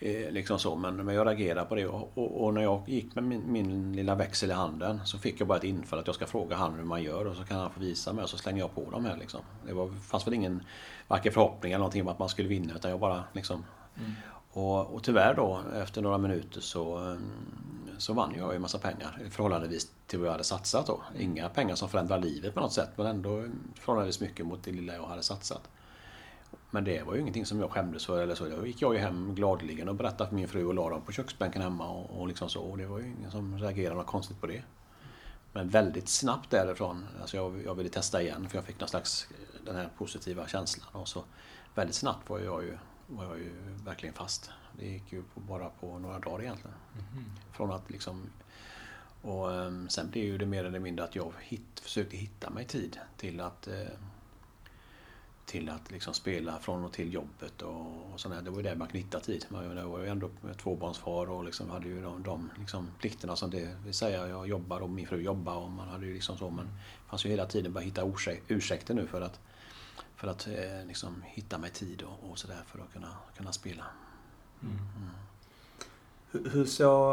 [0.00, 3.14] eh, liksom så, men, men jag reagerade på det och, och, och när jag gick
[3.14, 6.16] med min, min lilla växel i handen så fick jag bara ett infall att jag
[6.16, 8.38] ska fråga han hur man gör och så kan han få visa mig och så
[8.38, 9.40] slänger jag på dem här liksom.
[9.66, 10.62] Det var, fanns väl ingen
[11.08, 13.64] varken förhoppning eller någonting om att man skulle vinna utan jag bara liksom
[13.98, 14.12] Mm.
[14.52, 17.16] och, och tyvärr då, efter några minuter så,
[17.98, 21.02] så vann jag ju en massa pengar förhållandevis till vad jag hade satsat då.
[21.18, 24.94] Inga pengar som förändrade livet på något sätt men ändå förhållandevis mycket mot det lilla
[24.94, 25.68] jag hade satsat.
[26.70, 28.48] Men det var ju ingenting som jag skämdes för eller så.
[28.48, 31.12] Då gick jag ju hem gladeligen och berättade för min fru och la dem på
[31.12, 32.62] köksbänken hemma och, och liksom så.
[32.62, 34.62] Och det var ju ingen som reagerade något konstigt på det.
[35.52, 39.28] Men väldigt snabbt därifrån, alltså jag, jag ville testa igen för jag fick någon slags
[39.64, 40.86] den här positiva känslan.
[40.92, 41.24] Och så
[41.74, 43.52] väldigt snabbt var jag ju, var jag ju
[43.84, 44.50] verkligen fast.
[44.78, 46.76] Det gick ju på, bara på några dagar egentligen.
[47.52, 48.30] Från att liksom...
[49.22, 52.64] Och ehm, sen blev ju det mer eller mindre att jag hit, försökte hitta mig
[52.64, 53.74] tid till att eh,
[55.46, 58.42] till att liksom spela från och till jobbet och, och sådär.
[58.42, 59.46] Det var ju där man hitta tid.
[59.48, 60.30] Man jag var ju ändå
[60.62, 64.28] tvåbarnsfar och liksom hade ju de, de liksom plikterna som det vill säga.
[64.28, 66.50] Jag jobbar och min fru jobbar och man hade ju liksom så.
[66.50, 69.40] Men det fanns ju hela tiden bara hitta ursäk, ursäkter nu för att,
[70.16, 73.84] för att eh, liksom hitta mig tid och, och sådär för att kunna, kunna spela.
[74.62, 74.78] Mm.
[74.78, 75.29] Hur,
[76.32, 77.12] hur så,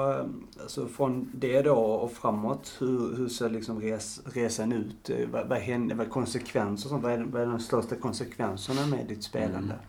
[0.62, 5.10] alltså från det då och framåt, hur, hur ser liksom res, resan ut?
[5.32, 7.04] Vad, vad hände, vad konsekvenser sånt?
[7.04, 9.74] Vad är, vad är de största konsekvenserna med ditt spelande?
[9.74, 9.86] Mm.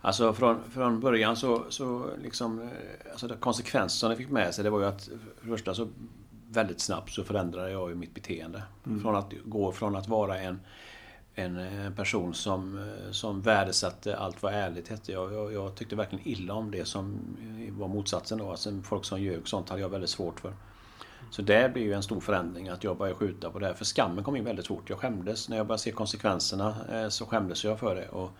[0.00, 2.68] Alltså från, från början så, så liksom, eh,
[3.10, 5.74] alltså de konsekvenser som det fick med sig det var ju att för det första
[5.74, 5.88] så
[6.48, 8.62] väldigt snabbt så förändrade jag ju mitt beteende.
[8.86, 9.00] Mm.
[9.02, 10.60] Från att gå från att vara en,
[11.34, 15.12] en eh, person som, eh, som värdesatte allt vad ärligt hette.
[15.12, 17.20] Jag, jag, jag tyckte verkligen illa om det som
[17.66, 18.50] eh, var motsatsen då.
[18.50, 20.54] Alltså folk som ljög och sånt hade jag väldigt svårt för.
[21.30, 23.66] Så det blev ju en stor förändring att jag började skjuta på det.
[23.66, 23.74] här.
[23.74, 24.90] För skammen kom in väldigt fort.
[24.90, 25.48] Jag skämdes.
[25.48, 26.74] När jag började se konsekvenserna
[27.10, 28.08] så skämdes jag för det.
[28.08, 28.30] Och,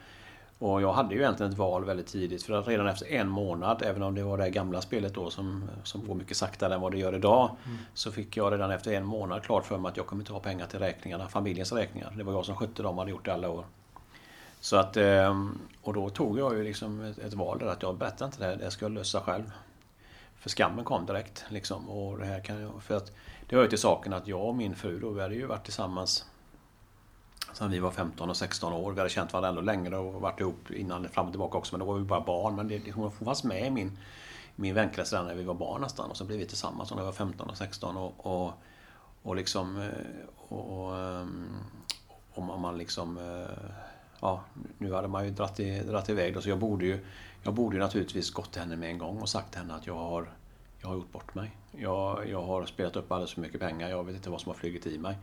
[0.63, 2.43] och jag hade ju egentligen ett val väldigt tidigt.
[2.43, 5.71] För att redan efter en månad, även om det var det gamla spelet då som,
[5.85, 7.51] som går mycket saktare än vad det gör idag.
[7.95, 10.41] Så fick jag redan efter en månad klart för mig att jag kommer inte ha
[10.41, 12.13] pengar till räkningarna, familjens räkningar.
[12.17, 13.65] Det var jag som skötte dem och hade gjort det alla år.
[14.61, 17.97] Så att, ehm, och då tog jag ju liksom ett, ett val där att jag
[17.97, 19.53] berättar inte det här, det ska jag lösa själv.
[20.37, 21.45] För skammen kom direkt.
[21.49, 23.13] Liksom, och det här kan jag, för att
[23.49, 25.65] det hör ju till saken att jag och min fru då, vi hade ju varit
[25.65, 26.27] tillsammans
[27.53, 28.93] Sen vi var 15 och 16 år.
[28.93, 31.75] Vi hade känt varandra ändå längre och varit ihop innan fram och tillbaka också.
[31.75, 32.57] Men då var vi bara barn.
[32.57, 33.99] Men det, det, hon fanns med i min,
[34.57, 36.11] min vänkrets redan när vi var barn nästan.
[36.11, 37.97] Och så blev vi tillsammans när vi var 15 och 16.
[37.97, 38.53] Och, och,
[39.23, 39.81] och liksom...
[39.81, 39.89] Eh,
[40.49, 41.27] och, och, eh,
[42.35, 43.19] och man- liksom...
[43.19, 43.73] Eh,
[44.21, 44.41] ja,
[44.79, 47.07] nu hade man ju dratt, i, dratt iväg då, så jag borde ju...
[47.43, 49.87] Jag borde ju naturligtvis gått till henne med en gång och sagt till henne att
[49.87, 50.31] jag har...
[50.81, 51.57] Jag har gjort bort mig.
[51.71, 53.89] Jag, jag har spelat upp alldeles för mycket pengar.
[53.89, 55.17] Jag vet inte vad som har flugit i mig.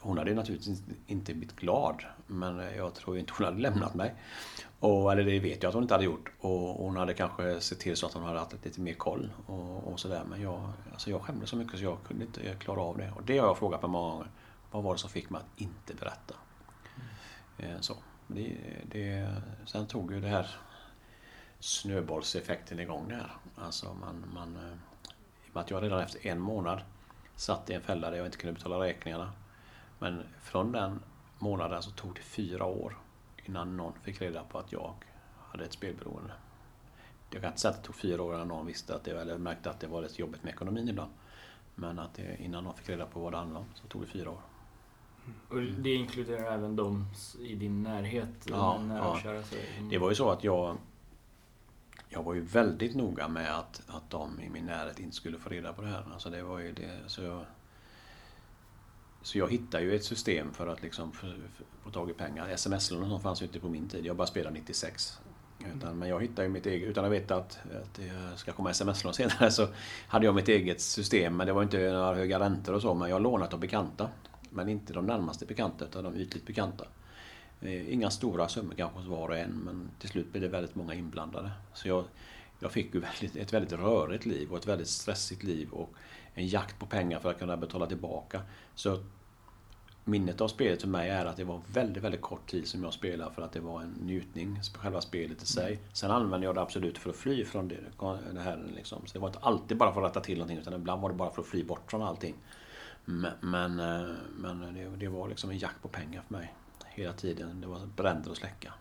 [0.00, 4.14] Hon hade naturligtvis inte blivit glad, men jag tror inte hon hade lämnat mig.
[4.80, 6.32] Och, eller det vet jag att hon inte hade gjort.
[6.40, 9.92] Och hon hade kanske sett till så att hon hade haft lite mer koll och,
[9.92, 10.22] och sådär.
[10.28, 13.12] Men jag, alltså jag skämdes så mycket så jag kunde inte klara av det.
[13.16, 14.30] Och det har jag frågat mig många gånger.
[14.70, 16.34] Vad var det som fick mig att inte berätta?
[17.58, 17.82] Mm.
[17.82, 17.94] Så.
[18.26, 19.36] Det, det,
[19.66, 20.50] sen tog ju det här
[21.60, 23.32] snöbollseffekten igång där.
[23.56, 24.72] Alltså man, man, eh,
[25.46, 26.82] I och med att jag redan efter en månad
[27.36, 29.32] satt i en fälla där jag inte kunde betala räkningarna.
[30.00, 31.00] Men från den
[31.38, 32.96] månaden så tog det fyra år
[33.44, 34.94] innan någon fick reda på att jag
[35.38, 36.32] hade ett spelberoende.
[37.30, 39.38] Jag kan inte säga att det tog fyra år innan någon visste att det, eller
[39.38, 41.10] märkte att det var lite jobbigt med ekonomin ibland.
[41.74, 44.08] Men att det, innan någon fick reda på vad det handlade om så tog det
[44.08, 44.40] fyra år.
[45.48, 47.06] Och det inkluderar även de
[47.40, 48.46] i din närhet?
[48.50, 48.80] Ja,
[49.24, 49.42] ja.
[49.90, 50.76] Det var ju så att jag
[52.12, 55.48] jag var ju väldigt noga med att, att de i min närhet inte skulle få
[55.48, 56.04] reda på det här.
[56.12, 57.44] Alltså det var ju det, så, jag,
[59.22, 61.12] så jag hittade ju ett system för att liksom
[61.82, 62.48] få, tag i pengar.
[62.48, 64.06] Sms-lån och sånt fanns ju inte på min tid.
[64.06, 65.20] Jag bara spelade 96.
[65.76, 68.70] Utan, men jag hittade ju mitt eget, utan att veta att, att det ska komma
[68.70, 69.68] sms-lån senare, så
[70.08, 71.36] hade jag mitt eget system.
[71.36, 74.08] Men det var inte några höga räntor och så, men jag lånat av bekanta.
[74.50, 76.84] Men inte de närmaste bekanta, utan de ytligt bekanta.
[77.60, 80.74] Eh, Inga stora summor kanske hos var och en, men till slut blev det väldigt
[80.74, 81.50] många inblandade.
[81.74, 82.04] Så jag,
[82.58, 85.94] jag fick ju väldigt, ett väldigt rörigt liv och ett väldigt stressigt liv och
[86.34, 88.42] en jakt på pengar för att kunna betala tillbaka.
[88.80, 88.98] Så
[90.04, 92.92] minnet av spelet för mig är att det var väldigt, väldigt kort tid som jag
[92.92, 95.80] spelade för att det var en njutning, själva spelet i sig.
[95.92, 97.78] Sen använde jag det absolut för att fly från det,
[98.32, 98.70] det här.
[98.76, 99.06] Liksom.
[99.06, 101.14] Så det var inte alltid bara för att rätta till någonting utan ibland var det
[101.14, 102.34] bara för att fly bort från allting.
[103.04, 106.54] Men, men, eh, men det, det var liksom en jakt på pengar för mig
[106.88, 107.60] hela tiden.
[107.60, 108.72] Det var bränder och släcka.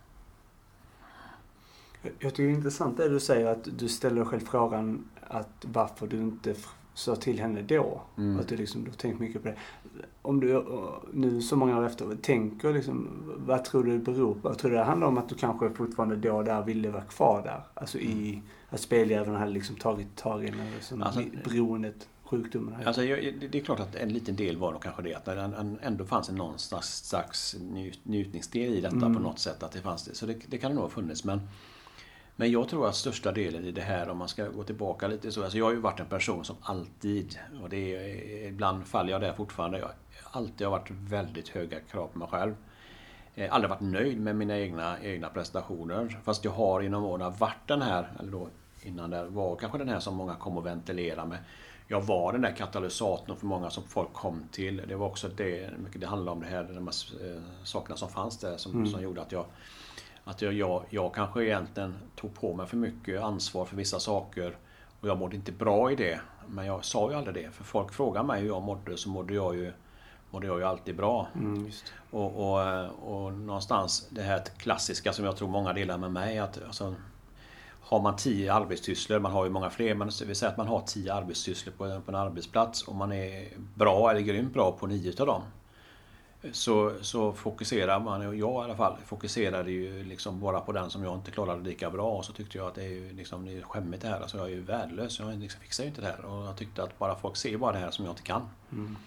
[2.02, 5.66] Jag tycker det är intressant det du säger att du ställer dig själv frågan att
[5.68, 6.56] varför du inte
[7.00, 8.02] sa till henne då.
[8.18, 8.40] Mm.
[8.40, 9.56] Att du liksom, du har tänkt mycket på det.
[10.22, 10.64] Om du eh,
[11.14, 13.08] nu så många år efter tänker liksom,
[13.38, 14.50] vad tror du det beror på?
[14.50, 17.42] Jag tror det handlar om att du kanske fortfarande då och där ville vara kvar
[17.44, 17.62] där.
[17.74, 22.76] Alltså i, att speldjävulen hade liksom tagit tag i den, eller som Alltså- beroendet, sjukdomen.
[22.86, 26.06] Alltså, det är klart att en liten del var nog kanske det att det ändå
[26.06, 29.14] fanns en någon slags, slags njut- njutningsdel i detta Mm.
[29.14, 29.64] på något sätt.
[29.64, 30.16] Att det fanns det.
[30.16, 31.24] Så det, det kan det nog ha funnits.
[31.24, 31.42] Men,
[32.40, 35.32] men jag tror att största delen i det här, om man ska gå tillbaka lite
[35.32, 35.44] så.
[35.44, 39.22] Alltså jag har ju varit en person som alltid, och det är, ibland faller jag
[39.22, 39.80] där fortfarande.
[39.80, 39.90] Jag
[40.32, 42.56] alltid har varit väldigt höga krav på mig själv.
[43.36, 46.20] Eh, aldrig varit nöjd med mina egna, egna prestationer.
[46.24, 48.48] Fast jag har inom åren varit den här, eller då
[48.84, 51.38] innan där, var kanske den här som många kom och ventilera med.
[51.88, 54.82] Jag var den där katalysatorn för många som folk kom till.
[54.88, 58.10] Det var också det, mycket det handlade om det här, de här eh, sakerna som
[58.10, 58.88] fanns där som, Mm.
[58.88, 59.46] som gjorde att jag
[60.30, 64.56] att jag, jag, jag kanske egentligen tog på mig för mycket ansvar för vissa saker
[65.02, 66.20] och jag mådde inte bra i det.
[66.48, 67.52] Men jag sa ju aldrig det.
[67.52, 69.72] För folk frågar mig hur jag mådde så mådde jag ju,
[70.32, 71.28] mådde jag ju alltid bra.
[71.36, 71.72] Mm.
[72.12, 76.40] Och, och, och någonstans det här klassiska som jag tror många delar med mig.
[76.40, 76.96] Att, alltså,
[77.82, 80.82] har man tio arbetssysslor, man har ju många fler, men vi säger att man har
[80.82, 84.88] tio arbetssysslor på, en- på en arbetsplats och man är bra eller grymt bra på
[84.88, 85.42] nio utav dem.
[86.52, 90.90] Så, så fokuserar man, och jag i alla fall, fokuserade ju liksom bara på den
[90.90, 92.12] som jag inte klarade lika bra.
[92.12, 94.22] Och så tyckte jag att det är ju liksom, det är skämmigt det här.
[94.22, 96.26] Alltså jag är ju värdelös, jag liksom fixar ju inte det här.
[96.26, 98.50] Och jag tyckte att bara folk ser bara det här som jag inte kan.
[98.72, 98.98] Mm.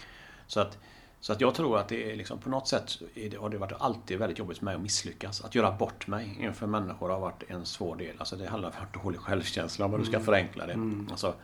[0.47, 0.79] Så att,
[1.21, 3.73] så att jag tror att det är liksom på något sätt det, har det varit
[3.79, 5.45] alltid väldigt jobbigt för mig att misslyckas.
[5.45, 8.17] Att göra bort mig inför människor har varit en svår del.
[8.19, 10.73] Alltså det handlar om dålig självkänsla om du ska förenkla det.
[10.73, 11.09] Mm.
[11.11, 11.35] Alltså,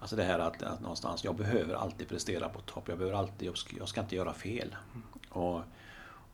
[0.00, 2.84] alltså det här att, att någonstans, jag behöver alltid prestera på topp.
[2.88, 4.76] Jag behöver alltid, jag ska, jag ska inte göra fel.
[5.28, 5.60] Och,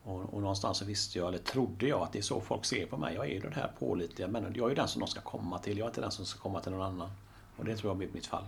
[0.03, 2.85] och, och någonstans så visste jag, eller trodde jag, att det är så folk ser
[2.85, 3.15] på mig.
[3.15, 4.53] Jag är ju den här pålitliga människan.
[4.57, 5.77] Jag är ju den som de ska komma till.
[5.77, 7.09] Jag är inte den som ska komma till någon annan.
[7.57, 8.43] Och det tror jag blir mitt fall.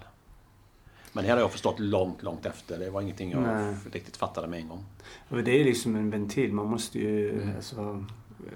[1.14, 2.80] Men det här har jag förstått långt, långt efter.
[2.80, 3.76] Det var ingenting jag Nej.
[3.92, 4.86] riktigt fattade med en gång.
[5.30, 6.54] Det är liksom en ventil.
[6.54, 7.56] Man måste ju, Mm.
[7.56, 8.04] alltså,
[8.46, 8.52] eh,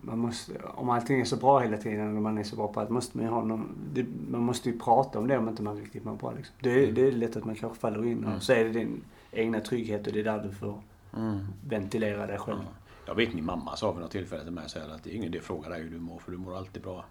[0.00, 2.80] man måste, om allting är så bra hela tiden och man är så bra på
[2.80, 5.62] att måste man ju ha någon, det, man måste ju prata om det om inte
[5.62, 6.32] man riktigt mår bra.
[6.36, 6.54] Liksom.
[6.60, 8.32] Det, är- det är lätt att man kanske faller in Mm.
[8.36, 10.80] och så är det din egna trygghet och det är där du får
[11.16, 11.46] Mm.
[11.66, 12.58] ventilera dig själv.
[12.62, 12.68] Ja.
[13.06, 15.14] Jag vet min mamma sa vid något tillfälle till mig så här att det är
[15.14, 17.04] ingen idé att fråga dig hur du mår för du mår alltid bra.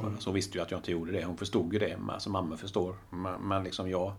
[0.00, 0.20] Mm.
[0.20, 1.24] Så visste jag att jag inte gjorde det.
[1.24, 2.96] Hon förstod ju det, alltså mamma förstår.
[3.10, 4.12] Men, men liksom jag,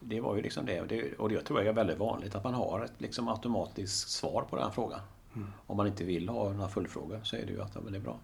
[0.00, 0.80] det var ju liksom det.
[0.80, 4.08] Och det, och det tror jag är väldigt vanligt att man har ett liksom automatiskt
[4.10, 5.00] svar på den frågan.
[5.36, 5.48] Mm.
[5.66, 7.98] Om man inte vill ha några följdfrågor så är det ju att ja, men det
[7.98, 8.18] är bra.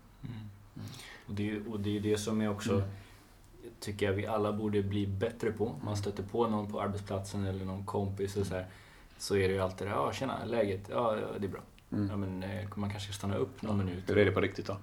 [1.26, 2.88] Och det, är ju- och det är det som är också, Mm.
[3.80, 5.74] tycker jag vi alla borde bli bättre på.
[5.84, 8.66] Man stöter på någon på arbetsplatsen eller någon kompis och så här.
[9.20, 10.80] Så är det ju alltid det ja tjena, läget?
[10.90, 11.60] Ja, det är bra.
[11.92, 12.08] Mm.
[12.10, 14.04] Ja, men eh, man kanske ska stanna upp någon minut.
[14.10, 14.76] Hur är det på riktigt då?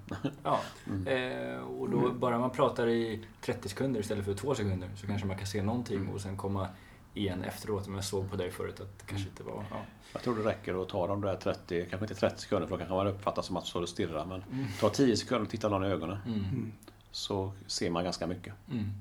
[0.43, 1.08] Ja, Mm.
[1.54, 5.28] eh, och då bara man pratar i 30 sekunder istället för 2 sekunder så kanske
[5.28, 6.10] man kan se någonting Mm.
[6.13, 6.67] och sen komma
[7.13, 7.86] igen efteråt.
[7.88, 9.63] Men jag såg på dig förut att det kanske inte var...
[9.71, 9.78] Ja.
[10.13, 12.78] Jag tror det räcker att ta de där 30, kanske inte 30 sekunder för då
[12.78, 14.26] kanske man uppfattar som att du står och stirrar.
[14.26, 14.65] Men Mm.
[14.80, 16.17] ta 10 sekunder och titta någon i ögonen.
[16.26, 16.39] Mm.
[16.39, 16.71] Mm.
[17.12, 18.54] Så ser man ganska mycket.
[18.71, 18.91] Mm.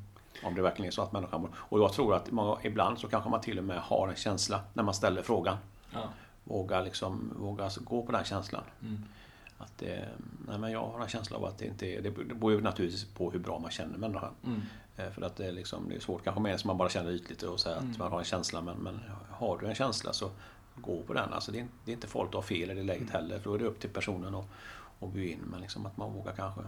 [0.44, 1.50] Om det verkligen är så att människan mår.
[1.56, 4.60] Och jag tror att många, ibland så kanske man till och med har en känsla
[4.74, 5.56] när man ställer frågan.
[5.92, 6.08] Ja.
[6.44, 8.62] Våga, liksom, våga alltså gå på den känslan.
[8.82, 9.02] Mm.
[9.58, 10.08] Att det,
[10.48, 12.00] nej men jag har en känsla av att det inte är...
[12.02, 14.32] Det beror ju naturligtvis på hur bra man känner människan.
[14.46, 14.62] Mm.
[14.96, 16.88] Eh, För att det är, liksom, det är svårt kanske med en som man bara
[16.88, 17.90] känner ytligt och säga Mm.
[17.90, 18.60] att man har en känsla.
[18.60, 20.30] Men, men har du en känsla så
[20.74, 21.32] gå på den.
[21.32, 23.38] Alltså det, är, det är inte folk att ha fel i det läget heller.
[23.38, 24.46] För då är det upp till personen att,
[25.00, 25.40] att bjuda in.
[25.50, 26.60] Men liksom att man vågar kanske...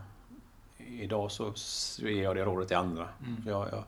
[0.89, 3.09] Idag så så ger jag det rådet till andra.
[3.27, 3.43] Mm.
[3.43, 3.85] För jag, jag,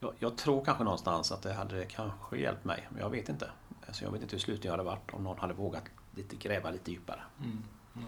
[0.00, 2.88] jag, jag tror kanske någonstans att det hade kanske hjälpt mig.
[2.90, 3.50] Men jag vet inte.
[3.92, 5.82] Så jag vet inte hur sluten jag hade varit om någon hade vågat
[6.14, 7.20] lite, gräva lite djupare.
[7.40, 7.58] Mm.
[7.94, 8.00] Ja.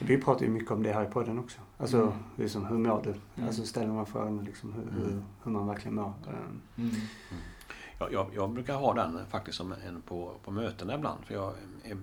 [0.00, 1.58] Vi pratar ju mycket om det här i podden också.
[1.78, 2.12] Alltså, Mm.
[2.36, 3.10] liksom, hur mår du?
[3.10, 3.48] Mm.
[3.48, 5.24] Alltså ställer man frågan liksom, hur, hur, Mm.
[5.44, 6.12] hur man verkligen mår.
[6.26, 6.90] Um, Mm.
[8.00, 11.24] Jag, jag, jag brukar ha den faktiskt som en på, på mötena ibland.
[11.24, 11.54] För jag,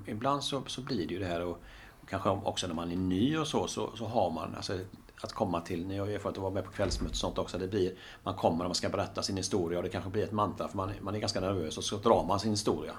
[0.05, 1.61] ibland så, så blir det ju det här och,
[2.01, 4.79] och kanske också när man är ny och så, så, så har man alltså,
[5.21, 7.67] att komma till, jag har erfarit att vara med på kvällsmöte och sånt också, det
[7.67, 10.67] blir, man kommer och man ska berätta sin historia och det kanske blir ett mantra
[10.67, 12.93] för man, man är ganska nervös och så drar man sin historia.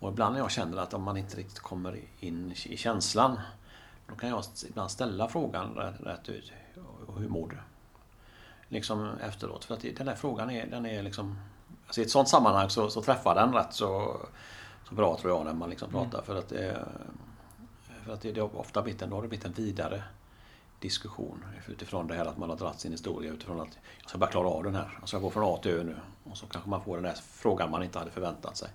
[0.00, 3.40] Och ibland när jag känner att om man inte riktigt kommer in i känslan,
[4.08, 6.52] då kan jag ibland ställa frågan rätt, rätt ut.
[7.18, 7.56] Hur mår du?
[8.68, 9.64] Liksom efteråt.
[9.64, 11.38] För att den där frågan är, den är liksom
[11.86, 14.20] Alltså I ett sånt sammanhang så, så träffar den rätt så,
[14.88, 16.10] så bra tror jag när man liksom Mm.
[16.10, 16.24] pratar.
[16.24, 16.86] För att, det,
[18.04, 20.02] för att det, det har ofta blivit en, då har det blivit en vidare
[20.80, 24.30] diskussion utifrån det här att man har dragit sin historia utifrån att jag ska bara
[24.30, 24.96] klara av den här.
[25.00, 25.96] Jag ska gå från A till Ö nu.
[26.24, 28.68] Och så kanske man får den där frågan man inte hade förväntat sig.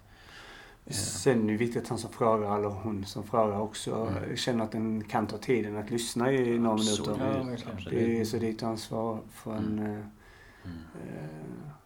[0.87, 4.35] Sen är det viktigt att han som frågar, eller hon som frågar också, Mm.
[4.37, 7.17] känner att den kan ta tiden att lyssna i några Absolut.
[7.17, 7.81] minuter.
[7.85, 7.89] Ja.
[7.89, 10.77] Det är så ditt ansvar från, eh, Mm.
[11.07, 11.25] eh,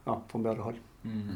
[0.03, 0.75] ja, från båda håll.
[1.03, 1.27] Mm.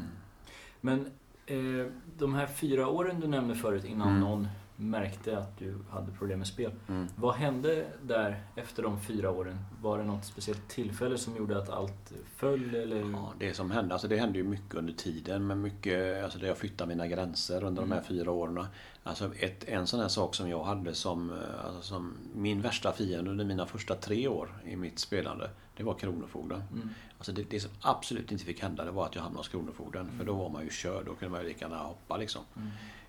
[0.80, 1.06] Men
[1.46, 1.86] eh,
[2.18, 4.20] de här fyra åren du nämnde förut innan Mm.
[4.20, 4.48] någon
[4.82, 6.72] märkte att du hade problem med spel.
[6.88, 7.06] Mm.
[7.16, 9.58] Vad hände där efter de fyra åren?
[9.82, 12.96] Var det något speciellt tillfälle som gjorde att allt föll eller?
[13.12, 15.46] Ja, det som hände, alltså det hände ju mycket under tiden.
[15.46, 18.08] Men mycket, alltså jag flyttade mina gränser under de här Mm.
[18.08, 18.66] fyra åren.
[19.04, 21.32] Alltså ett, en sån här sak som jag hade som,
[21.66, 25.50] alltså som min värsta fiende under mina första tre år i mitt spelande.
[25.76, 26.62] Det var Kronofogden.
[26.72, 26.88] Mm.
[27.18, 30.10] Alltså det, det som absolut inte fick hända det var att jag hamnade hos Kronofogden.
[30.18, 31.06] För då var man ju körd.
[31.06, 32.42] Då kunde man ju lika gärna hoppa liksom.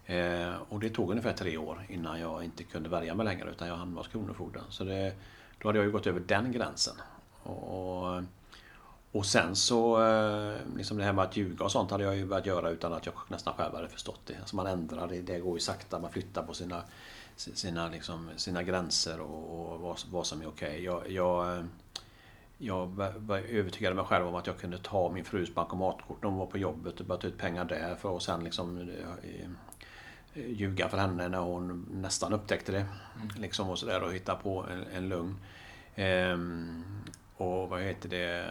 [0.06, 3.68] Eh, och det tog ungefär tre år innan jag inte kunde värja mig längre utan
[3.68, 4.64] jag hamnade hos Kronofogden.
[4.70, 5.14] Så det,
[5.62, 6.96] då hade jag ju gått över den gränsen.
[7.44, 8.24] Och,
[9.12, 12.26] och, sen så, eh, liksom det här med att ljuga och sånt hade jag ju
[12.26, 14.36] börjat göra utan att jag nästan själv hade förstått det.
[14.40, 16.82] Alltså man ändrar, det, det går ju sakta, man flyttar på sina,
[17.36, 20.84] sina, liksom, sina gränser och, och vad, vad som är okej.
[20.84, 21.66] Jag, jag,
[22.58, 23.00] jag
[23.50, 26.58] övertygade mig själv om att jag kunde ta min frus bankomatkort när hon var på
[26.58, 29.50] jobbet och börja ta ut pengar där för att sen liksom eh,
[30.36, 32.86] ljuga för henne när hon nästan upptäckte det.
[33.38, 35.36] Liksom och sådär och hitta på en, en lugn.
[35.96, 36.84] Ehm,
[37.38, 38.48] och vad heter det?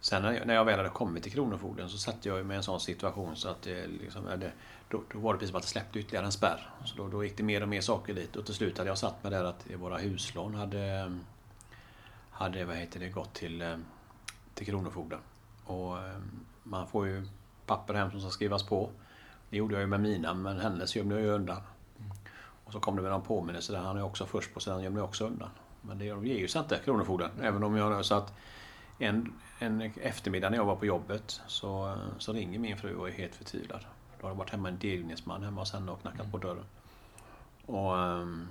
[0.00, 2.56] Sen när jag, när jag väl hade kommit till Kronofogden så satt jag mig i
[2.56, 4.52] en sån situation så att det liksom, det,
[4.88, 6.70] då, då var det precis som att det släppte ytterligare en spärr.
[6.84, 8.98] Så då, då gick det mer och mer saker dit och till slut hade jag
[8.98, 11.12] satt mig där att våra huslån hade,
[12.30, 13.76] hade vad heter det, gått till, eh,
[14.54, 15.20] till Kronofogden.
[15.64, 16.18] Och eh,
[16.62, 17.26] man får ju
[17.66, 18.90] papper hem som ska skrivas på.
[19.56, 21.60] Det gjorde jag ju med mina, men hennes gömde jag ju undan.
[22.64, 24.82] Och så kom det med någon påminnelse där han är också först på, så den
[24.82, 25.48] gömde jag också undan.
[25.82, 27.30] Men det ger ju sig inte, Kronofogden.
[27.42, 28.34] Även om jag så att
[28.98, 33.12] en, en eftermiddag när jag var på jobbet så, så ringer min fru och är
[33.12, 33.80] helt förtvivlad.
[34.20, 36.64] Då har det varit hemma en delningsman hemma hos henne och knackat på dörren.
[37.66, 38.48] Och, ehm,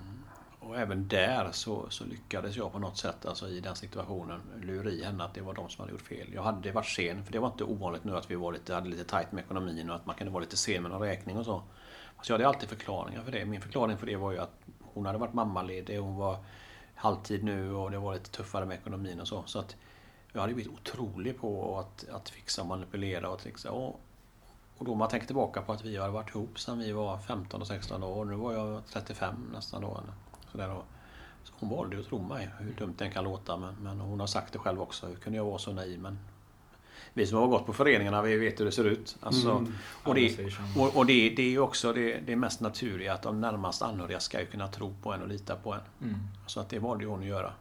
[0.66, 4.90] och även där så, så lyckades jag på något sätt alltså i den situationen lura
[4.90, 6.34] i henne att det var de som hade gjort fel.
[6.34, 8.90] Jag hade varit sen, för det var inte ovanligt nu att vi var lite, hade
[8.90, 11.46] lite tajt med ekonomin och att man kunde vara lite sen med någon räkning och
[11.46, 11.64] så.
[12.22, 13.46] Så jag hade alltid förklaringar för det.
[13.46, 16.38] Min förklaring för det var ju att hon hade varit mammaledig, hon var
[16.96, 19.44] halvtid nu och det var lite tuffare med ekonomin och så.
[19.46, 19.76] Så att
[20.34, 23.72] jag hade blivit otrolig på att, att fixa och manipulera och trixa.
[23.72, 24.00] Och,
[24.78, 27.18] och då om man tänker tillbaka på att vi hade varit ihop sedan vi var
[27.18, 28.26] 15 och 16 år.
[28.26, 30.02] Nu var jag 35 nästan då.
[30.56, 30.82] Sådär.
[31.44, 33.58] Så hon valde att tro mig, hur dumt det kan låta.
[33.58, 35.08] Men, men hon har sagt det själv också.
[35.08, 36.00] Hur kunde jag vara så naiv?
[36.00, 36.20] Men
[37.14, 39.18] vi som har gått på föreningarna, vi vet hur det ser ut.
[39.20, 39.74] Alltså, Mm.
[40.04, 40.38] Och, det,
[40.78, 44.40] och, och det, det är också det, det mest naturliga att de närmast anhöriga ska
[44.40, 45.80] ju kunna tro på en och lita på en.
[46.02, 46.16] Mm.
[46.48, 47.54] Så att det valde hon att göra.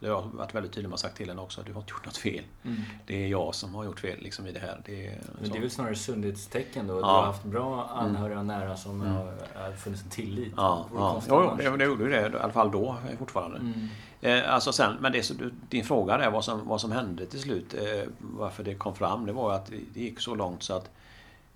[0.00, 1.62] Det har varit väldigt tydlig med att sagt till henne också.
[1.66, 2.44] Du har inte gjort något fel.
[2.64, 2.80] Mm.
[3.06, 4.80] Det är jag som har gjort fel liksom, i det här.
[4.84, 5.52] Det är, Men så.
[5.52, 6.94] det är väl snarare sundhetstecken då?
[6.94, 7.06] Du Ja.
[7.06, 9.12] har haft bra anhöriga och nära som Mm.
[9.12, 10.52] har, har funnits en tillit.
[10.56, 11.22] Ja, ja.
[11.28, 13.58] Jo, det, det gjorde ju det i alla fall då fortfarande.
[13.58, 13.88] Mm.
[14.20, 17.40] Eh, alltså sen, men det, du- din fråga där vad som, vad som hände till
[17.40, 20.90] slut, eh, varför det kom fram, det var att det, gick så långt så att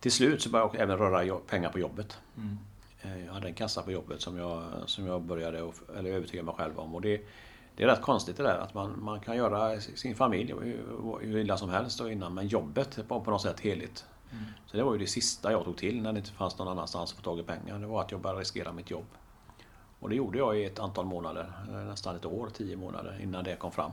[0.01, 2.19] till slut så började jag även röra pengar på jobbet.
[2.37, 2.59] Mm.
[3.03, 5.59] Eh, Jag hade en kassa på jobbet som jag, som jag började
[5.99, 6.95] eller övertyga mig själv om.
[6.95, 7.21] Och det,
[7.77, 11.39] det är rätt konstigt det där att man, man kan göra sin familj hur, hur
[11.39, 14.05] illa som helst och innan, men jobbet var på något sätt heligt.
[14.31, 14.45] Mm.
[14.67, 17.13] Så det var ju det sista jag tog till när det inte fanns någon annanstans
[17.13, 17.79] att få tag i pengar.
[17.79, 19.07] Det var att jag började riskera mitt jobb.
[20.01, 23.45] Och det gjorde jag i ett antal månader, eh, nästan ett år, tio månader innan
[23.45, 23.91] det kom fram.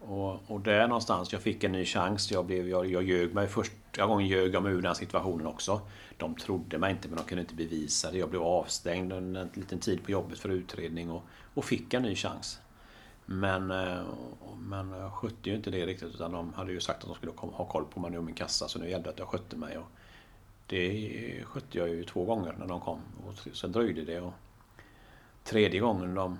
[0.00, 2.30] Och, och där någonstans, jag fick en ny chans.
[2.30, 5.80] Jag, blev, jag, jag ljög mig första gången ljög jag mig ur den situationen också.
[6.16, 8.18] De trodde mig inte men de kunde inte bevisa det.
[8.18, 11.22] Jag blev avstängd en, en liten tid på jobbet för utredning och,
[11.54, 12.60] och fick en ny chans.
[13.26, 14.04] Men, eh,
[14.58, 17.32] men jag skötte ju inte det riktigt utan de hade ju sagt att de skulle
[17.32, 19.78] ha koll på mig och min kassa så nu gällde det att jag skötte mig.
[19.78, 19.86] Och
[20.66, 23.00] det skötte jag ju två gånger när de kom.
[23.26, 24.20] Och sen dröjde det.
[24.20, 24.32] Och
[25.44, 26.38] tredje gången de,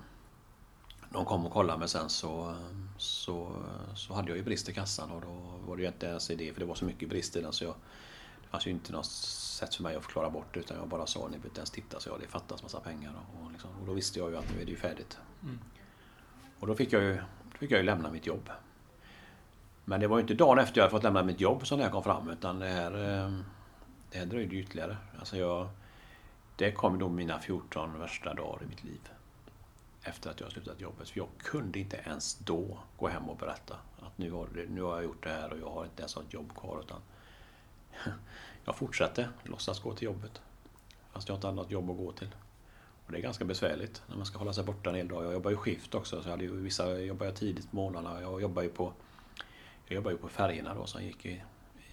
[1.10, 2.54] de kom och kollade mig sen så,
[2.98, 3.52] så,
[3.94, 6.52] så hade jag ju brist i kassan och då var det ju inte ens idé
[6.52, 7.74] för det var så mycket brist i den så jag,
[8.42, 11.06] det fanns ju inte något sätt för mig att förklara bort det utan jag bara
[11.06, 13.12] sa ni behöver inte ens titta så jag det fattas massa pengar.
[13.14, 15.18] Och, och, liksom, och då visste jag ju att nu är det ju färdigt.
[15.42, 15.58] Mm.
[16.60, 17.16] Och då fick jag ju,
[17.52, 18.50] då fick jag ju lämna mitt jobb.
[19.84, 21.84] Men det var ju inte dagen efter jag hade fått lämna mitt jobb som det
[21.84, 23.32] här kom fram utan det här, eh,
[24.10, 24.96] det här dröjde ytterligare.
[25.18, 25.68] Alltså jag,
[26.56, 29.00] det kom då mina 14 värsta dagar i mitt liv.
[30.02, 31.08] Efter att jag slutat jobbet.
[31.08, 34.94] För jag kunde inte ens då gå hem och berätta att nu har, nu har
[34.94, 36.80] jag gjort det här och jag har inte ens ett jobb kvar.
[36.80, 37.00] Utan
[38.64, 40.40] jag fortsatte låtsas gå till jobbet.
[41.12, 42.30] Fast jag inte hade något jobb att gå till.
[43.06, 45.24] Och det är ganska besvärligt när man ska hålla sig borta en hel dag.
[45.24, 46.22] Jag jobbar ju skift också.
[46.22, 48.20] Så jag hade ju vissa, jag tidigt på morgnarna.
[48.20, 48.92] Jag jobbar ju på,
[49.86, 51.42] jag jobbar ju på färgerna då som gick i,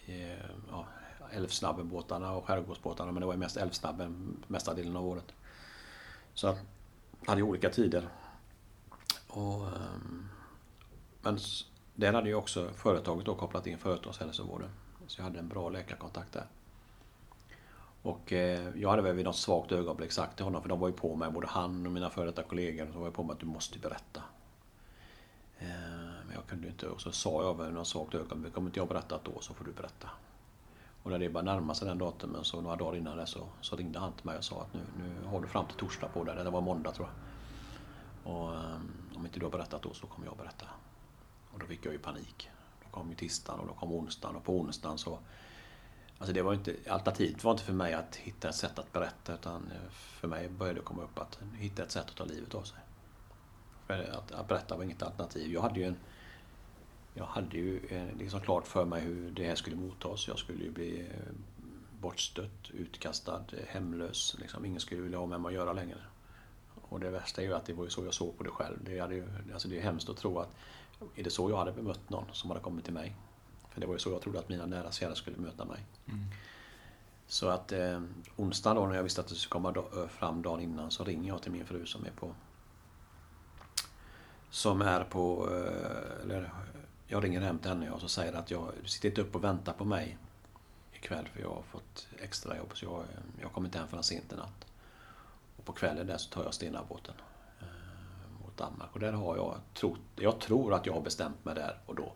[0.06, 0.36] i
[0.70, 0.88] ja,
[1.32, 3.12] Älvsnabbenbåtarna och skärgårdsbåtarna.
[3.12, 5.34] Men det var ju mest Älvsnabben mesta delen av året.
[6.34, 6.58] Så jag
[7.26, 8.08] hade ju olika tider.
[9.28, 10.30] Och, ehm,
[11.22, 11.38] men
[11.96, 14.70] där hade ju också företaget då kopplat in företagshälsovården.
[15.08, 16.46] Så jag hade en bra läkarkontakt där.
[18.04, 20.88] Och eh, jag hade väl vid något svagt ögonblick sagt till honom, för de var
[20.88, 23.34] ju på mig, både han och mina före detta kollegor, de var ju på mig
[23.34, 24.22] att du måste berätta.
[25.60, 25.68] Eh,
[26.26, 28.88] men jag kunde inte, och så sa jag vid något svagt ögonblick, om inte jag
[28.88, 30.10] berättat då så får du berätta.
[31.04, 33.76] Och när det bara närmade sig den datumen, så några dagar innan det, så, så
[33.76, 36.24] ringde han till mig och sa att nu, nu har du fram till torsdag på
[36.24, 38.34] dig, det var måndag tror jag.
[38.34, 38.76] Och eh,
[39.16, 40.66] om inte du har berättat då så kommer jag berätta.
[41.52, 42.50] Och då fick jag ju panik.
[42.84, 45.20] Då kom ju tisdagen och då kom onsdagen och på onsdagen så
[46.24, 49.34] Alltså det var inte, alternativet var inte för mig att hitta ett sätt att berätta
[49.34, 52.62] utan för mig började det komma upp att hitta ett sätt att ta livet av
[52.64, 52.78] sig.
[53.88, 55.54] För att, att berätta var inget alternativ.
[55.54, 55.96] Jag hade ju en
[57.14, 57.80] jag hade ju
[58.18, 60.28] liksom klart för mig hur det här skulle mottas.
[60.28, 61.34] Jag skulle ju bli eh,
[62.00, 64.36] bortstött, utkastad, hemlös.
[64.40, 64.66] Liksom.
[64.66, 66.00] Ingen skulle vilja ha med mig att göra längre.
[66.76, 68.78] Och det värsta är ju att det var ju så jag såg på det själv.
[68.84, 70.50] Det, hade ju, alltså det är hemskt att tro att
[71.16, 73.16] är det så jag hade bemött någon som hade kommit till mig?
[73.74, 75.80] För det var ju så jag trodde att mina nära kära skulle möta mig.
[76.08, 76.20] Mm.
[77.28, 78.02] Så att eh,
[78.36, 81.28] onsdagen då när jag visste att det skulle komma då, fram dagen innan så ringer
[81.28, 82.36] jag till min fru som är på
[84.50, 86.52] som är på, eh, eller
[87.08, 89.74] jag ringer hem till henne och så säger att jag sitter inte upp och väntar
[89.74, 90.18] på mig
[90.94, 93.04] ikväll för jag har fått extra jobb så jag,
[93.42, 94.66] jag kommer inte hem förrän sent i natt.
[95.58, 97.16] Och på kvällen där så tar jag Stenabåten
[97.60, 101.56] eh, mot Danmark och där har jag trott, jag tror att jag har bestämt mig
[101.56, 102.12] där och då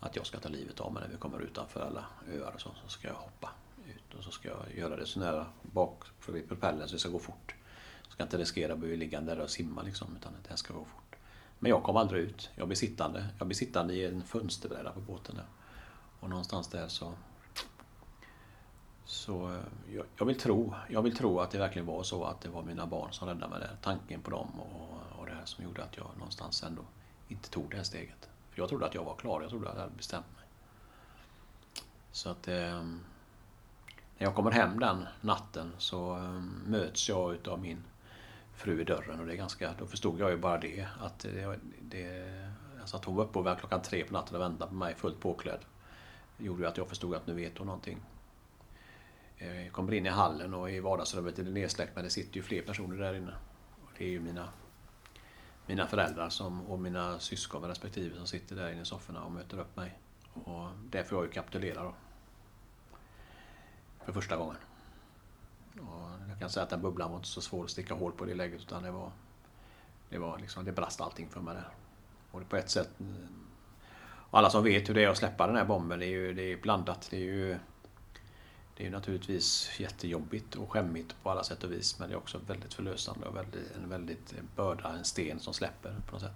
[0.00, 2.70] att jag ska ta livet av mig när vi kommer utanför alla öar och så.
[2.82, 3.50] Så ska jag hoppa
[3.86, 7.08] ut och så ska jag göra det så nära bak för propellern så det ska
[7.08, 7.54] gå fort.
[8.04, 10.84] Jag ska inte riskera att bli liggande där och simma liksom utan det ska gå
[10.84, 11.16] fort.
[11.58, 12.50] Men jag kom aldrig ut.
[12.54, 13.26] Jag blev sittande.
[13.38, 15.46] Jag blev sittande i en fönsterbräda på båten där.
[16.20, 17.12] Och någonstans där så...
[19.04, 19.60] Så eh,
[19.94, 22.62] jag, jag, vill tro, jag vill tro att det verkligen var så att det var
[22.62, 23.76] mina barn som räddade mig där.
[23.82, 26.82] Tanken på dem och, och det här som gjorde att jag någonstans ändå
[27.28, 28.29] inte tog det här steget.
[28.50, 29.40] För jag trodde att jag var klar.
[29.40, 30.44] Jag trodde att jag hade bestämt mig.
[32.12, 32.48] Så att...
[32.48, 32.84] Eh,
[34.20, 37.84] när jag kommer hem den natten så eh, möts jag utav min
[38.54, 40.86] fru i dörren och det är ganska, då förstod jag ju bara det.
[41.00, 44.68] Att, det, det, alltså att hon var uppe och klockan tre på natten och väntade
[44.68, 45.60] på mig fullt påklädd.
[46.36, 47.98] Det gjorde ju att jag förstod att nu vet hon någonting.
[49.38, 52.36] Eh, jag kommer in i hallen och i vardagsrummet är det nedsläckt men det sitter
[52.36, 53.34] ju fler personer där inne.
[53.84, 54.48] Och det är ju mina,
[55.70, 59.58] mina föräldrar som, och mina syskon respektive som sitter där inne i sofforna och möter
[59.58, 59.98] upp mig.
[60.44, 61.94] Och där får jag ju kapitulera då.
[64.04, 64.56] För första gången.
[65.80, 68.26] Och jag kan säga att den bubblan var inte så svår att sticka hål på
[68.26, 69.12] i det läget utan det var...
[70.08, 71.68] Det, var liksom, det brast allting för mig där.
[72.30, 72.90] Och på ett sätt...
[73.00, 73.46] Mm,
[74.30, 76.32] och alla som vet hur det är att släppa den här bomben, det är ju
[76.32, 77.08] det är blandat.
[77.10, 77.58] Det är ju...
[78.80, 82.40] Det är naturligtvis jättejobbigt och skämmigt på alla sätt och vis men det är också
[82.46, 86.34] väldigt förlösande och väldigt, en väldigt börda, en sten som släpper på något sätt.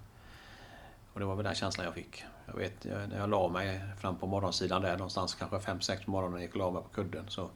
[1.13, 2.23] Och det var väl den känslan jag fick.
[2.45, 6.41] Jag vet när jag la mig fram på morgonsidan där någonstans kanske 5-6 på morgonen
[6.41, 7.49] gick och la mig på kudden så jag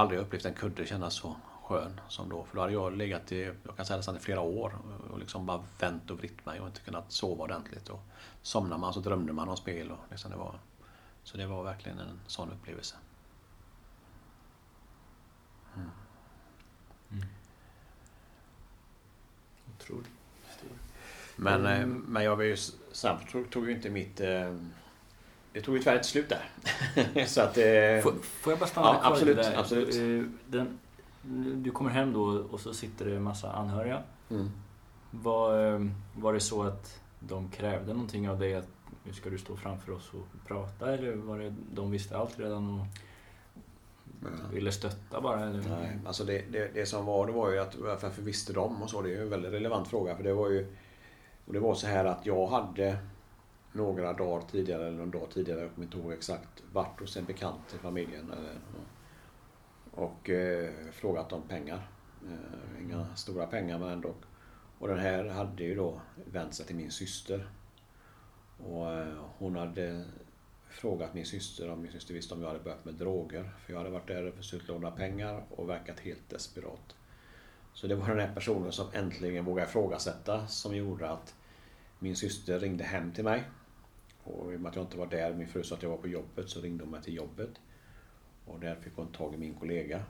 [0.00, 2.44] aldrig upplevt en kudde kännas så skön som då.
[2.44, 4.78] För då hade jag legat i, jag kan säga nästan i flera år
[5.10, 7.88] och liksom bara vänt och vritt mig och inte kunnat sova ordentligt.
[7.88, 8.00] Och
[8.42, 9.90] somnade man så drömde man om spel.
[9.90, 10.58] Och liksom det var,
[11.22, 12.96] så det var verkligen en sån upplevelse.
[15.76, 15.90] Mm.
[17.12, 17.28] Mm.
[19.76, 20.10] Otroligt.
[21.36, 22.04] Men, mm.
[22.08, 22.56] men jag var ju,
[22.92, 24.54] sen tog, tog ju inte mitt eh,
[25.54, 27.26] det tog ju tyvärr inte slut där.
[27.26, 28.02] så att, eh...
[28.02, 29.56] får, får jag bara stanna ja, kvar absolut, där?
[29.56, 29.94] Absolut.
[29.94, 30.78] Eh, den,
[31.62, 34.02] du kommer hem då och så sitter det en massa anhöriga.
[34.30, 34.50] Mm.
[35.10, 38.54] Var, eh, var det så att de krävde någonting av dig?
[38.54, 38.68] Att
[39.04, 40.94] nu ska du stå framför oss och prata?
[40.94, 42.80] Eller var det de visste allt redan?
[42.80, 42.86] Och
[44.52, 45.40] Ville stötta bara?
[45.40, 45.68] Eller?
[45.68, 48.90] Nej, alltså det, det, det som var, det var ju att varför visste de och
[48.90, 49.02] så.
[49.02, 50.16] Det är ju en väldigt relevant fråga.
[50.16, 50.66] För det var ju...
[51.46, 52.98] Och det var så här att jag hade
[53.72, 57.24] några dagar tidigare, eller någon dag tidigare, jag kommer inte ihåg exakt, varit hos en
[57.24, 58.32] bekant i familjen.
[58.32, 58.58] Eller,
[59.90, 61.88] och eh, frågat om pengar.
[62.26, 64.14] Eh, inga stora pengar men ändå.
[64.78, 66.00] Och den här hade ju då
[66.32, 67.48] vänt sig till min syster.
[68.58, 70.04] Och eh, hon hade
[70.76, 73.50] frågat min syster om min syster visste om jag hade börjat med droger.
[73.58, 76.94] För jag hade varit där och försökt låna pengar och verkat helt desperat.
[77.74, 81.34] Så det var den här personen som äntligen vågade ifrågasätta som gjorde att
[81.98, 83.44] min syster ringde hem till mig.
[84.24, 85.96] Och i och med att jag inte var där, min fru sa att jag var
[85.96, 87.50] på jobbet, så ringde hon mig till jobbet.
[88.46, 90.02] Och där fick hon tag i min kollega.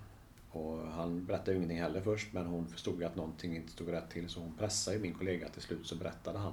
[0.50, 4.10] Och han berättade ju ingenting heller först, men hon förstod att någonting inte stod rätt
[4.10, 4.28] till.
[4.28, 5.48] Så hon pressade min kollega.
[5.48, 6.52] Till slut så berättade han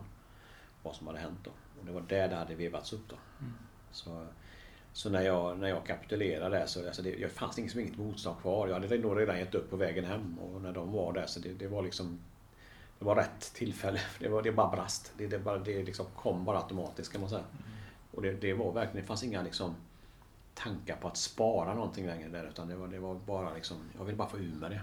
[0.84, 1.51] vad som hade hänt då.
[1.80, 3.16] Och det var där det hade vevats upp då.
[3.39, 3.53] Mm.
[3.91, 4.27] Så,
[4.93, 8.67] så när, jag, när jag kapitulerade så alltså det, det fanns inget, inget motstånd kvar.
[8.67, 10.39] Jag hade nog redan gett upp på vägen hem.
[10.39, 12.19] Och när de var där så det, det var liksom
[12.99, 13.99] det var rätt tillfälle.
[14.19, 15.13] Det, var, det bara brast.
[15.17, 17.41] Det, det, bara, det liksom kom bara automatiskt kan man säga.
[17.41, 17.71] Mm.
[18.11, 19.75] Och det, det var verkligen, det fanns inga liksom
[20.53, 22.47] tankar på att spara någonting längre där.
[22.49, 24.81] Utan det var, det var bara liksom, jag ville bara få ur med det.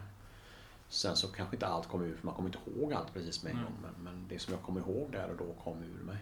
[0.88, 3.52] Sen så kanske inte allt kom ur, för man kommer inte ihåg allt precis med
[3.52, 3.74] en gång.
[3.82, 6.18] Men, men, det som jag kommer ihåg där och då kom ur mig.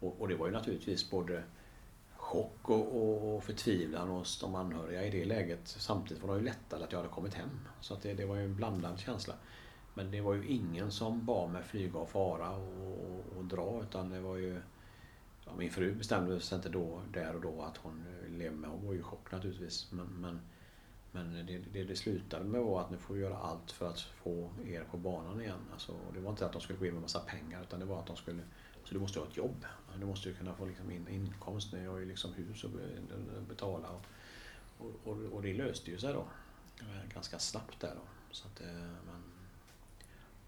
[0.00, 1.42] Och, och det var ju naturligtvis både
[2.26, 5.68] chock och, och, och förtvivlan hos de anhöriga i det läget.
[5.68, 7.60] Samtidigt var det ju lättare att jag hade kommit hem.
[7.80, 9.34] Så att det, det var ju en blandad känsla.
[9.94, 14.10] Men det var ju ingen som bad mig flyga och fara och, och dra utan
[14.10, 14.60] det var ju
[15.44, 18.70] ja, Min fru bestämde sig inte då, där och då att hon levde med.
[18.70, 19.92] Hon var ju i chock naturligtvis.
[19.92, 20.40] Men, men,
[21.12, 24.00] men det, det, det slutade med var att nu får vi göra allt för att
[24.00, 25.60] få er på banan igen.
[25.72, 27.98] Alltså, det var inte att de skulle gå in med massa pengar utan det var
[27.98, 28.42] att de skulle
[28.84, 29.64] så du måste ha ett jobb.
[30.00, 31.72] Du måste ju kunna få liksom in, inkomst.
[31.72, 33.88] Ni har ju liksom hus att betala.
[34.78, 36.24] Och, och, och, det löste ju sig då.
[37.14, 38.02] Ganska snabbt där då.
[38.30, 38.66] Så att, eh,
[39.06, 39.22] men,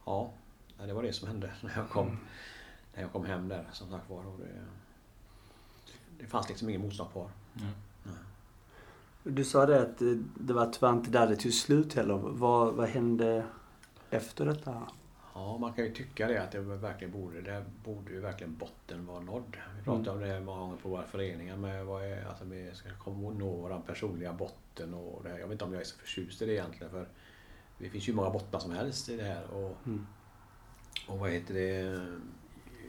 [0.06, 0.32] ja,
[0.86, 2.18] det var det som hände när jag kom, mm.
[2.94, 4.26] när jag kom hem där som sagt var.
[4.26, 4.64] Och det,
[6.18, 7.30] det fanns liksom ingen motstånd kvar.
[7.56, 7.72] Mm.
[9.22, 9.98] Du sa det att
[10.40, 12.14] det var tyvärr inte där det tog slut heller.
[12.14, 13.46] Vad, vad hände
[14.10, 14.82] efter detta?
[15.38, 19.06] Ja, man kan ju tycka det att det verkligen borde, det borde ju verkligen botten
[19.06, 19.56] vara nådd.
[19.78, 20.14] Vi pratar mm.
[20.14, 23.50] om det många gånger på våra föreningar med vad är, alltså vi ska komma nå
[23.50, 26.52] vår personliga botten och det, Jag vet inte om jag är så förtjust i det
[26.52, 27.08] egentligen för
[27.78, 30.06] det finns ju många bottnar som helst i det här och, mm.
[31.08, 32.06] och vad heter det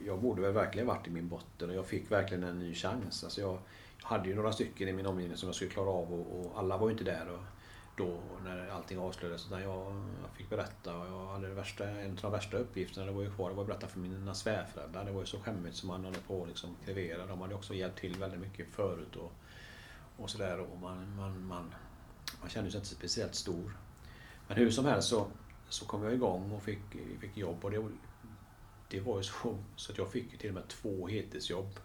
[0.06, 3.24] Jag borde väl verkligen varit i min botten och jag fick verkligen en ny chans.
[3.24, 3.60] Alltså jag,
[4.02, 6.60] jag hade ju några stycken i min omgivning som jag skulle klara av och, och
[6.60, 7.30] alla var ju inte där.
[7.30, 7.40] Och,
[8.00, 9.46] då när allting avslöjades.
[9.46, 13.06] Utan jag, jag fick berätta och jag hade det värsta, en av de värsta uppgifterna
[13.06, 13.50] det var ju kvar.
[13.50, 15.06] Det var att berätta för mina svärföräldrar.
[15.06, 17.26] Det var ju så skämmigt som man höll på att liksom krevera.
[17.26, 19.32] De hade också hjälpt till väldigt mycket förut och,
[20.18, 20.68] och sådär.
[20.82, 21.74] Man, man, man,
[22.42, 23.78] man kände sig inte speciellt stor.
[24.48, 25.28] Men hur som helst så,
[25.70, 26.80] så kom jag igång och fick,
[27.20, 27.66] fick jobb.
[27.66, 27.88] Och det,
[28.90, 31.80] det var ju så, så att jag fick till och med två heltidsjobb.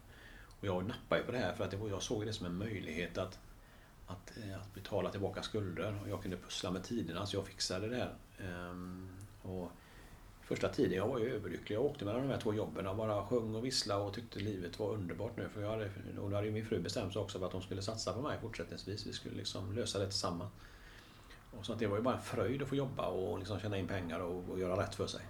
[0.60, 2.46] Och jag nappade ju på det här för att det var, jag såg det som
[2.46, 3.38] en möjlighet att
[4.14, 5.98] att, eh, att betala tillbaka skulder.
[6.02, 7.96] Och jag kunde pussla med tiderna så jag fixade det.
[7.96, 8.14] här.
[8.38, 9.08] Ehm,
[9.42, 9.70] och
[10.42, 11.76] första tiden jag var ju överlycklig.
[11.76, 14.78] Jag åkte mellan de här två jobben och bara sjöng och visslade och tyckte livet
[14.78, 15.48] var underbart nu.
[15.48, 17.82] För jag hade, och då hade min fru bestämt sig också för att hon skulle
[17.82, 19.06] satsa på mig fortsättningsvis.
[19.06, 20.52] Vi skulle liksom lösa det tillsammans.
[21.50, 23.78] Och så att det var ju bara en fröjd att få jobba och liksom tjäna
[23.78, 25.20] in pengar och, och göra rätt för sig.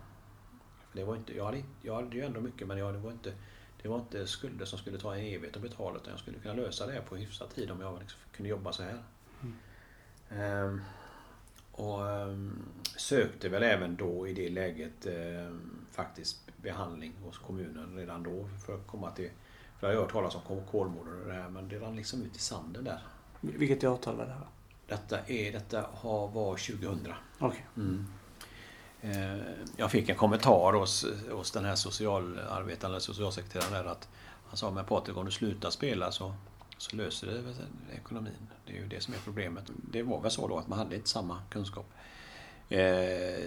[0.91, 3.13] För det var inte, jag, hade, jag hade ju ändå mycket men jag, det var
[3.13, 3.33] inte
[3.85, 6.55] det var inte skulder som skulle ta en evighet att betala utan jag skulle kunna
[6.55, 9.03] lösa det på hyfsad tid om jag liksom kunde jobba så här.
[9.43, 10.65] Mm.
[10.65, 10.81] Um,
[11.73, 12.63] och um,
[12.97, 18.75] sökte väl även då i det läget um, faktiskt behandling hos kommunen redan då för
[18.75, 19.31] att komma till...
[19.81, 22.37] För jag har hört talas om Kolmården och det här men det rann liksom ut
[22.37, 23.01] i sanden där.
[23.41, 24.47] Vilket årtal var det här?
[24.87, 27.13] Detta, är, detta var 2000.
[27.41, 27.61] Okay.
[27.77, 28.07] Mm.
[29.05, 29.39] Eh,
[29.77, 34.09] jag fick en kommentar hos, hos den här socialarbetaren, socialsekreteraren där att
[34.47, 36.35] han sa med Patrik om du slutar spela så,
[36.79, 37.55] så löser det
[37.97, 38.49] ekonomin.
[38.67, 39.65] Det är ju det som är problemet.
[39.91, 41.87] Det var väl så då att man hade inte samma kunskap.
[42.69, 43.45] Eh,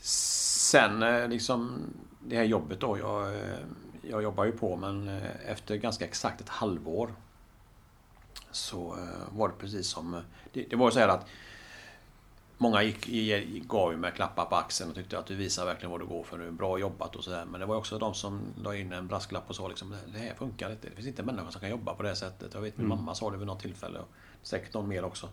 [0.00, 1.82] sen eh, liksom
[2.20, 2.98] det här jobbet då.
[2.98, 3.58] Jag, eh,
[4.02, 5.08] jag jobbar ju på men
[5.46, 7.14] efter ganska exakt ett halvår
[8.50, 8.96] så
[9.30, 10.22] var det precis som...
[10.52, 11.26] Det, det var så här att
[12.60, 13.06] Många gick,
[13.68, 16.38] gav mig klappar på axeln och tyckte att du visar verkligen vad du går för
[16.38, 16.50] nu.
[16.50, 17.44] Bra jobbat och sådär.
[17.44, 20.34] Men det var också de som la in en brasklapp och sa liksom det här
[20.34, 20.88] funkar inte.
[20.88, 22.54] Det finns inte människor som kan jobba på det sättet.
[22.54, 22.98] Jag vet min mm.
[22.98, 23.98] mamma sa det vid något tillfälle.
[23.98, 24.08] Och
[24.42, 25.28] säkert någon mer också.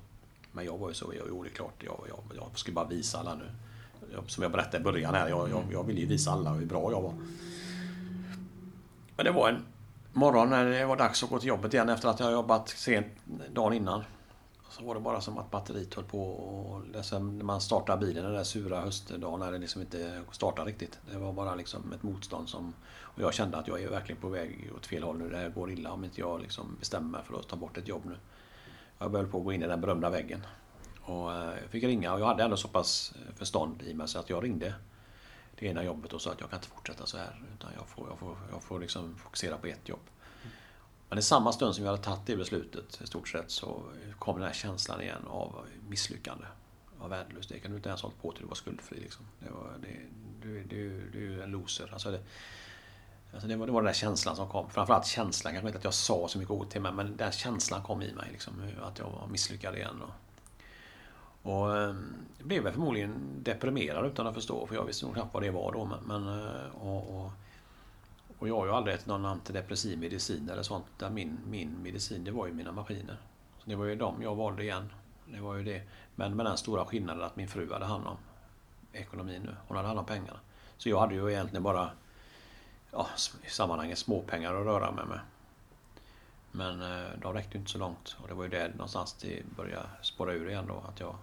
[0.52, 1.84] Men jag var ju så, jag gjorde klart.
[1.84, 3.46] Jag, jag, jag skulle bara visa alla nu.
[4.28, 5.30] Som jag berättade i början här.
[5.30, 7.14] Jag, jag, jag ville ju visa alla hur bra jag var.
[9.16, 9.66] Men det var en
[10.14, 13.08] morgon när det var dags att gå till jobbet igen efter att jag jobbat sent
[13.54, 14.04] dagen innan
[14.78, 18.34] så var det bara som att batteriet höll på och när man startar bilen den
[18.34, 21.00] där sura höstdagen när det liksom inte startar riktigt.
[21.12, 22.74] Det var bara liksom ett motstånd som...
[22.88, 25.30] Och jag kände att jag är verkligen på väg åt fel håll nu.
[25.30, 27.88] Det här går illa om inte jag liksom bestämmer mig för att ta bort ett
[27.88, 28.16] jobb nu.
[29.00, 30.46] Jag började på att gå in i den berömda väggen.
[31.02, 34.08] Och eh, jag fick ringa och jag hade ändå så pass eh, förstånd i mig
[34.08, 34.74] så att jag ringde
[35.60, 37.42] det ena jobbet och sa att jag kan inte fortsätta så här.
[37.56, 40.10] Utan jag får, jag får, jag får liksom fokusera på ett jobb.
[41.10, 43.84] Men i samma stund som jag hade tagit det beslutet i stort sett så
[44.20, 46.46] kom den här känslan igen av misslyckande.
[47.00, 47.50] Av värdelöst.
[47.50, 49.00] Det kan du inte ens hållit på till du var skuldfri.
[49.00, 49.26] Liksom.
[49.40, 50.00] Det var, det,
[50.42, 51.90] du, du, du är ju en loser.
[51.94, 52.20] Alltså det,
[53.34, 54.70] alltså det, var, det var den där känslan som kom.
[54.70, 57.84] Framförallt känslan, kanske inte att jag sa så mycket ord till mig, men den känslan
[57.84, 58.30] kom i mig.
[58.32, 60.02] Liksom, att jag var misslyckad igen.
[60.02, 60.12] Och,
[61.52, 61.70] och
[62.38, 65.72] jag blev förmodligen deprimerad utan att förstå, för jag visste nog knappt vad det var
[65.72, 65.90] då.
[66.06, 67.32] Men, eh, och, och,
[68.40, 70.86] och jag har ju aldrig ätit någon antidepressiv medicin eller sånt.
[70.98, 73.18] Där min, min medicin, det var ju mina maskiner.
[73.58, 74.94] Så det var ju dem jag valde igen.
[75.26, 75.82] Det var ju det.
[76.16, 78.18] Men med den stora skillnaden att min fru hade hand om
[78.94, 79.56] ekonomin nu.
[79.68, 80.40] Hon hade hand om pengarna.
[80.78, 81.90] Så jag hade ju egentligen bara
[82.92, 83.08] ja,
[83.46, 85.20] i sammanhanget småpengar att röra mig med.
[86.52, 89.88] Men eh, de räckte inte så långt och det var ju där någonstans det började
[90.02, 90.84] spåra ur igen då.
[90.90, 91.16] Att jag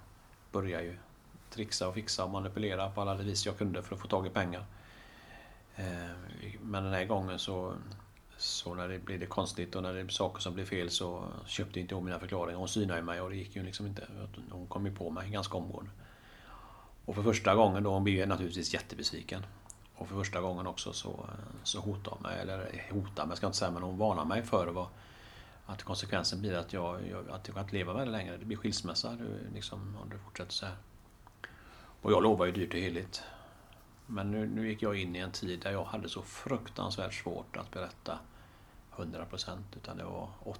[0.53, 0.99] började ju
[1.51, 4.31] trixa och fixa och manipulera på alla vis jag kunde för att få tag i
[4.31, 4.65] pengar.
[5.77, 6.11] Eh,
[6.61, 7.75] men den här gången så,
[8.37, 11.25] så när det blev det konstigt och när det blev saker som blev fel så
[11.47, 12.59] köpte inte hon mina förklaringar.
[12.59, 14.07] Hon synade mig och det gick ju liksom inte.
[14.51, 15.91] Hon kom ju på mig ganska omgående.
[17.05, 19.47] Och för första gången då, hon blev naturligtvis jättebesviken.
[19.95, 21.31] Och för första gången också så,
[21.62, 24.43] så hotade hon mig, eller hotade mig ska jag inte säga, men hon varnade mig
[24.43, 24.87] för vad,
[25.66, 28.37] att konsekvensen blir att jag, jag, att jag kan inte leva med det längre.
[28.37, 29.16] Det blir skilsmässa
[29.55, 30.77] liksom, om du fortsätter så här.
[32.03, 33.23] Och jag lovar ju dyrt och heligt.
[34.13, 37.57] Men nu, nu gick jag in i en tid där jag hade så fruktansvärt svårt
[37.57, 38.19] att berätta
[38.97, 40.55] 100% utan det var 80-90%.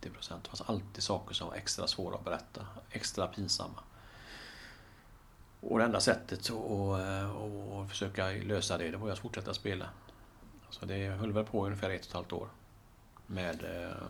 [0.00, 3.80] Det fanns alltid saker som var extra svåra att berätta, extra pinsamma.
[5.60, 9.88] Och det enda sättet att eh, försöka lösa det, det var att fortsätta spela.
[10.70, 12.48] Så det höll väl på ungefär ett och ett halvt år.
[13.26, 13.64] Med...
[13.64, 14.02] Eh,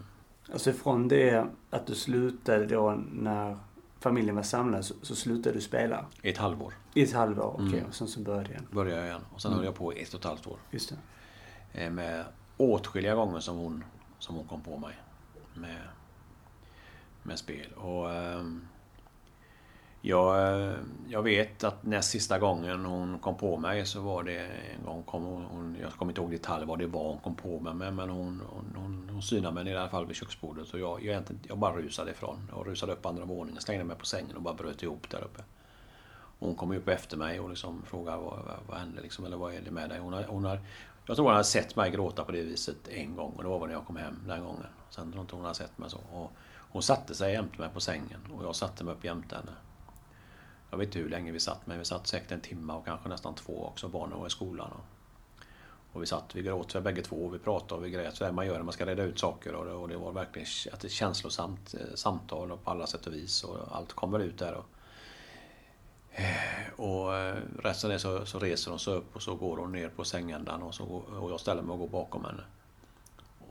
[0.53, 3.59] alltså från det att du slutade då när
[4.01, 6.07] familjen var samlad så, så slutade du spela?
[6.23, 6.75] I ett halvår.
[6.95, 7.67] I ett halvår, okej.
[7.67, 7.79] Okay.
[7.79, 7.89] Mm.
[7.89, 8.67] Och sen så började igen?
[8.71, 9.25] Började jag igen.
[9.35, 9.59] Och sen mm.
[9.59, 10.59] höll jag på i ett och ett halvt år.
[10.71, 10.93] Just
[11.73, 11.85] det.
[11.85, 12.25] Eh, med
[12.57, 13.85] åtskilliga gånger som hon,
[14.19, 14.95] som hon kom på mig.
[15.55, 15.81] Med,
[17.23, 17.73] med spel.
[17.73, 18.11] Och...
[18.11, 18.69] Um,
[20.01, 20.75] jag, eh,
[21.09, 25.03] jag vet att näst sista gången hon kom på mig så var det en gång,
[25.03, 27.95] kom hon, jag kommer inte ihåg detalj vad det var hon kom på mig med
[27.95, 31.23] men hon, hon, hon, hon synade mig i alla fall vid köksbordet och jag, jag,
[31.43, 32.51] jag bara rusade ifrån.
[32.57, 35.43] Jag rusade upp andra våningen, slängde mig på sängen och bara bröt ihop där uppe.
[36.39, 39.55] Hon kom upp efter mig och liksom frågade vad, vad, vad hände liksom, eller vad
[39.55, 39.99] är det med dig?
[39.99, 40.61] Hon har, hon har,
[41.07, 43.67] jag tror hon hade sett mig gråta på det viset en gång och det var
[43.67, 44.67] när jag kom hem den gången.
[44.91, 46.01] Sen tror jag inte hon hade sett mig så.
[46.13, 46.33] Och
[46.71, 49.53] hon satte sig jämte mig på sängen och jag satte mig upp jämte henne.
[50.71, 53.09] Jag vet inte hur länge vi satt, men vi satt säkert en timme och kanske
[53.09, 53.89] nästan två också.
[53.89, 54.71] Barnen var i skolan.
[54.73, 54.85] Och,
[55.93, 58.17] och vi satt, vi gråt för bägge två och vi pratade och vi grät.
[58.17, 59.55] sådär man gör när man ska reda ut saker.
[59.55, 63.13] Och det, och det var verkligen ett känslosamt eh, samtal samtal på alla sätt och
[63.13, 63.45] vis.
[63.45, 64.55] Och allt kom väl ut där.
[64.55, 64.67] Och,
[66.13, 69.73] eh, och eh, resten är så, så reser hon sig upp och så går hon
[69.73, 70.85] ner på sängändan och, så,
[71.21, 72.43] och jag ställer mig och går bakom henne.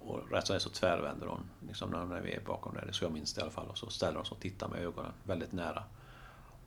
[0.05, 3.11] Och rätt som är så tvärvänder hon liksom när vi är bakom där, så jag
[3.11, 3.68] minns det i alla fall.
[3.68, 5.84] Och så ställer hon sig och tittar med ögonen väldigt nära.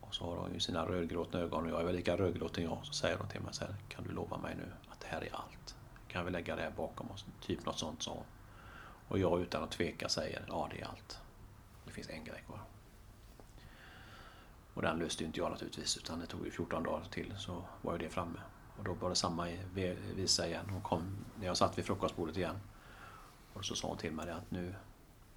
[0.08, 2.78] Och så har hon ju sina rödgråtna ögon och jag är väl lika rödgråten jag.
[2.82, 5.20] Så säger hon till mig så här, kan du lova mig nu att det här
[5.24, 5.76] är allt?
[6.08, 7.24] Kan vi lägga det här bakom oss?
[7.40, 8.24] Typ något sånt sa hon.
[9.08, 11.18] Och jag utan att tveka säger, ja det är allt.
[11.84, 12.60] Det finns en grej kvar.
[14.74, 17.64] Och den löste ju inte jag naturligtvis utan det tog ju 14 dagar till så
[17.82, 18.40] var ju det framme.
[18.78, 19.48] Och då var det samma
[20.14, 20.68] visa igen.
[20.70, 22.60] Hon kom när jag satt vid frukostbordet igen.
[23.52, 24.74] Och så sa hon till mig att nu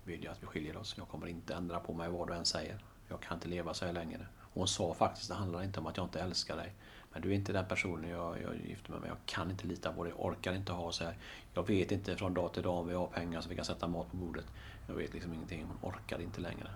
[0.04, 0.96] vill jag att vi skiljer oss.
[0.98, 2.84] Jag kommer inte ändra på mig vad du än säger.
[3.08, 4.28] Jag kan inte leva så här längre.
[4.54, 6.74] Hon sa faktiskt, det handlar inte om att jag inte älskar dig.
[7.14, 9.10] Men du är inte den personen jag, jag gifter mig med.
[9.10, 11.18] Jag kan inte lita på dig, orkar inte ha så här.
[11.54, 13.88] Jag vet inte från dag till dag om vi har pengar så vi kan sätta
[13.88, 14.46] mat på bordet.
[14.88, 15.66] Jag vet liksom ingenting.
[15.66, 16.70] Hon orkar inte längre.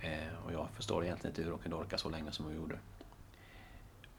[0.00, 2.78] Eh, och jag förstår egentligen inte hur hon kunde orka så länge som hon gjorde.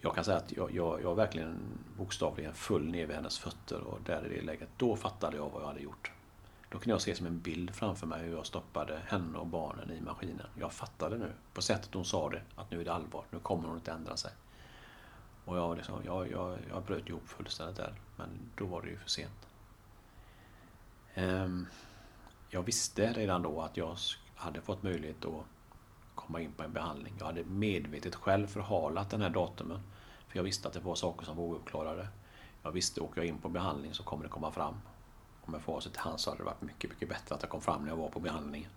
[0.01, 1.59] Jag kan säga att jag, jag, jag verkligen
[1.97, 5.61] bokstavligen föll ner vid hennes fötter och där i det läget, då fattade jag vad
[5.61, 6.11] jag hade gjort.
[6.69, 9.91] Då kunde jag se som en bild framför mig hur jag stoppade henne och barnen
[9.91, 10.47] i maskinen.
[10.59, 13.23] Jag fattade nu, på sättet hon sa det, att nu är det allvar.
[13.31, 14.31] Nu kommer hon inte ändra sig.
[15.45, 17.93] Och jag, liksom, jag, jag, jag bröt ihop fullständigt där.
[18.17, 19.47] Men då var det ju för sent.
[21.13, 21.67] Ehm,
[22.49, 23.97] jag visste redan då att jag
[24.35, 25.45] hade fått möjlighet att
[26.15, 27.13] komma in på en behandling.
[27.19, 29.79] Jag hade medvetet själv förhalat den här datumen.
[30.27, 32.07] För jag visste att det var saker som var ouppklarade.
[32.63, 34.75] Jag visste, åker jag in på behandling så kommer det komma fram
[35.45, 37.61] och med facit till hans så hade det varit mycket, mycket bättre att jag kom
[37.61, 38.69] fram när jag var på behandlingen.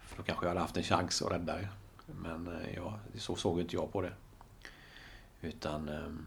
[0.00, 1.68] För då kanske jag hade haft en chans att rädda det.
[2.06, 4.12] Men eh, ja, så såg inte jag på det.
[5.40, 6.26] Utan, ehm,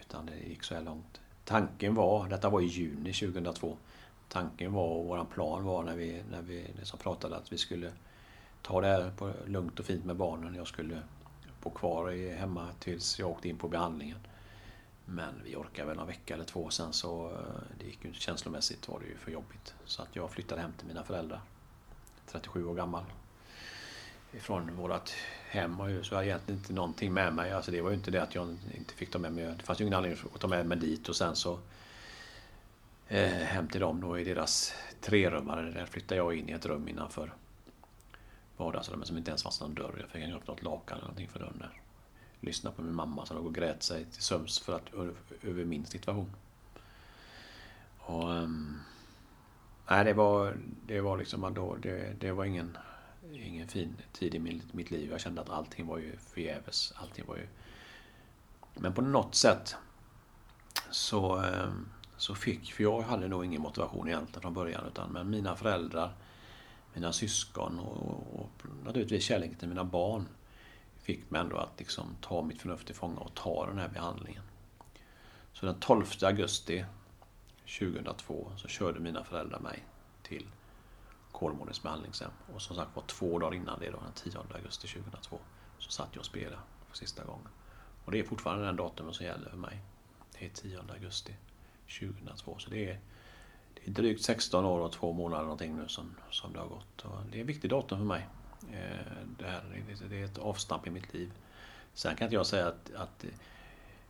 [0.00, 1.20] utan det gick så här långt.
[1.44, 3.76] Tanken var, detta var i juni 2002.
[4.28, 7.92] Tanken var och våran plan var när vi, när vi liksom pratade att vi skulle
[8.62, 10.54] ta det här på lugnt och fint med barnen.
[10.54, 11.02] Jag skulle
[11.62, 14.18] bo kvar hemma tills jag åkte in på behandlingen.
[15.14, 18.20] Men vi orkade väl en vecka eller två sen så eh, det gick ju inte
[18.20, 19.74] känslomässigt var det ju för jobbigt.
[19.84, 21.40] Så att jag flyttade hem till mina föräldrar.
[22.26, 23.04] 37 år gammal.
[24.40, 25.10] Från vårt
[25.48, 27.52] hem och så hade jag egentligen inte någonting med mig.
[27.52, 29.44] Alltså det var ju inte det att jag inte fick ta med mig.
[29.44, 31.58] Det fanns ju ingen anledning att ta med mig dit och sen så
[33.08, 35.70] eh, hem till dem då i deras trerummare.
[35.70, 37.32] Där flyttade jag in i ett rum innanför
[38.56, 39.96] vardagsrummet som inte ens fanns någon dörr.
[40.00, 41.81] Jag fick hänga upp något lakan eller någonting för dörren där.
[42.44, 44.94] Lyssnade på min mamma som låg och grät sig till sömns för att,
[45.42, 46.30] över min situation.
[47.98, 48.80] Och, ehm,
[49.90, 52.78] nej, det var, det var liksom då, det, det var ingen,
[53.32, 55.10] ingen fin tid i mitt, mitt liv.
[55.10, 56.92] Jag kände att allting var ju förgäves.
[56.96, 57.46] Allting var ju...
[58.74, 59.76] Men på något sätt
[60.90, 65.30] så, ehm, så fick, för jag hade nog ingen motivation egentligen från början, utan men
[65.30, 66.14] mina föräldrar
[66.94, 68.50] mina syskon och, och
[68.84, 70.28] naturligtvis kärleken till mina barn
[71.02, 74.42] fick mig ändå att liksom ta mitt förnuft till fånga och ta den här behandlingen.
[75.52, 76.84] Så den 12 augusti
[77.78, 79.84] 2002 så körde mina föräldrar mig
[80.22, 80.46] till
[81.32, 82.30] Kolmårdens behandlingshem.
[82.54, 85.38] Och som sagt var två dagar innan det, då, den 10 augusti 2002,
[85.78, 87.48] så satt jag och spelade för sista gången.
[88.04, 89.80] Och det är fortfarande den datumen som gäller för mig.
[90.38, 91.34] Det är 10 augusti
[92.00, 92.58] 2002.
[92.58, 93.00] Så det är
[93.74, 97.04] det är drygt 16 år och två månader någonting nu som, som det har gått.
[97.04, 98.28] Och det är ett viktigt datum för mig.
[98.70, 99.06] Eh,
[99.38, 101.32] det, här, det är ett avstamp i mitt liv.
[101.94, 103.24] Sen kan inte jag säga att, att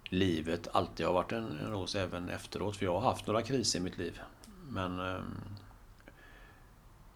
[0.04, 2.76] livet alltid har varit en, ros även efteråt.
[2.76, 4.20] För jag har haft några kriser i mitt liv.
[4.68, 5.38] Men, ehm,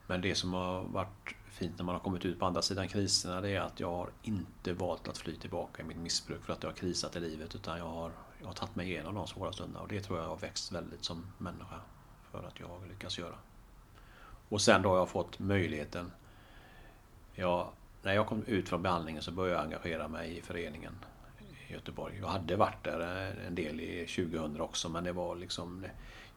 [0.06, 3.40] men det som har varit fint när man har kommit ut på andra sidan kriserna
[3.40, 6.62] det är att jag har inte valt att fly tillbaka i mitt missbruk för att
[6.62, 7.54] jag har krisat i livet.
[7.54, 10.26] Utan jag har, jag har tagit mig igenom de svåra stunderna och det tror jag
[10.26, 11.80] har växt väldigt som människa
[12.30, 13.34] för att jag har lyckats göra.
[14.48, 16.12] Och sen då har jag fått möjligheten.
[17.38, 17.68] Jag,
[18.02, 20.92] när jag kom ut från behandlingen så började jag engagera mig i föreningen
[21.68, 22.18] i Göteborg.
[22.20, 23.00] Jag hade varit där
[23.46, 25.86] en del i 2000 också men det var liksom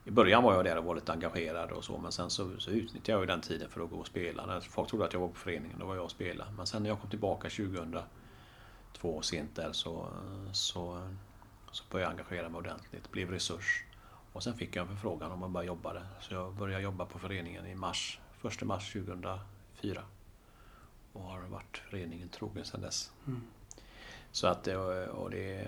[0.06, 2.72] i början var jag där och var lite engagerad och så men sen så, så
[2.72, 4.46] utnyttjade jag den tiden för att gå och spela.
[4.46, 6.52] När folk trodde att jag var på föreningen, då var jag och spelade.
[6.52, 10.08] Men sen när jag kom tillbaka 2002 sent där så,
[10.54, 11.10] så,
[11.72, 13.12] så började jag engagera mig ordentligt.
[13.12, 13.84] Blev resurs.
[14.34, 16.08] Och sen fick jag en förfrågan om att börja jobba där.
[16.22, 20.04] Så jag började jobba på föreningen i mars, 1 mars 2004.
[21.14, 23.12] Och har varit föreningen trogen sedan dess.
[23.28, 23.42] Mm.
[24.32, 24.68] Så att
[25.12, 25.68] och det,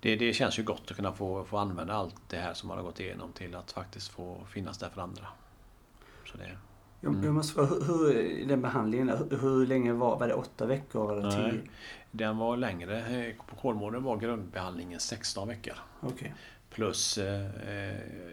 [0.00, 2.76] det, det, känns ju gott att kunna få, få använda allt det här som man
[2.76, 5.26] har gått igenom till att faktiskt få finnas där för andra.
[6.32, 6.56] Så det,
[7.08, 7.24] mm.
[7.24, 10.34] Jag måste fråga, hur, hur, den behandlingen, hur, hur länge var, var det?
[10.34, 11.40] Åtta veckor eller tio?
[11.42, 11.70] Nej,
[12.10, 13.34] den var längre.
[13.46, 15.74] På Kolmården var grundbehandlingen 16 veckor.
[16.00, 16.30] Okay.
[16.70, 17.46] Plus eh,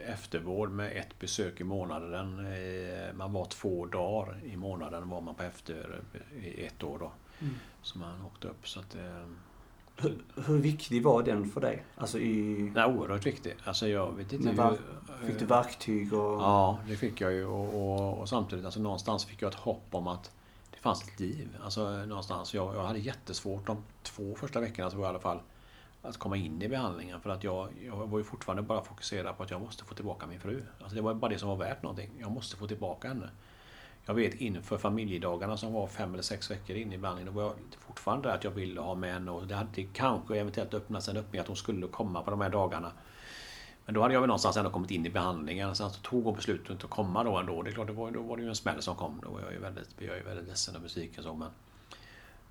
[0.06, 2.40] eftervård med ett besök i månaden.
[2.40, 6.02] Eh, man var två dagar i månaden var man på efter
[6.44, 7.12] i ett år då.
[7.40, 7.56] Mm.
[7.82, 8.68] Så man åkte upp.
[8.68, 9.26] Så att, eh,
[9.98, 11.84] hur, hur, viktig var den för dig?
[11.96, 12.72] Alltså i...
[12.76, 13.56] Nej, oerhört viktig.
[13.64, 14.78] Alltså jag vet inte var,
[15.26, 16.14] Fick du verktyg?
[16.14, 16.42] Och...
[16.42, 17.46] Ja, det fick jag ju.
[17.46, 20.32] Och, och, och, samtidigt, alltså någonstans fick jag ett hopp om att
[20.72, 21.58] det fanns ett liv.
[21.64, 22.54] Alltså någonstans.
[22.54, 25.40] Jag, jag hade jättesvårt de två första veckorna tror jag i alla fall
[26.02, 29.44] att komma in i behandlingen för att jag, jag var ju fortfarande bara fokuserad på
[29.44, 30.64] att jag måste få tillbaka min fru.
[30.80, 32.10] Alltså det var bara det som var värt någonting.
[32.20, 33.30] Jag måste få tillbaka henne.
[34.06, 37.48] Jag vet inför familjedagarna som var fem eller sex veckor in i behandlingen, då var
[37.48, 41.08] jag fortfarande där att jag ville ha med henne och det hade kanske eventuellt öppnats
[41.08, 42.92] en öppning att hon skulle komma på de här dagarna.
[43.86, 45.76] Men då hade jag väl någonstans ändå kommit in i behandlingen.
[45.76, 47.62] Sen så tog hon beslutet att komma då ändå.
[47.62, 49.22] Det är klart, det var, då var det ju en smäll som kom.
[49.24, 51.34] Då var jag ju väldigt, jag är väldigt ledsen och besviken så.
[51.34, 51.50] Men,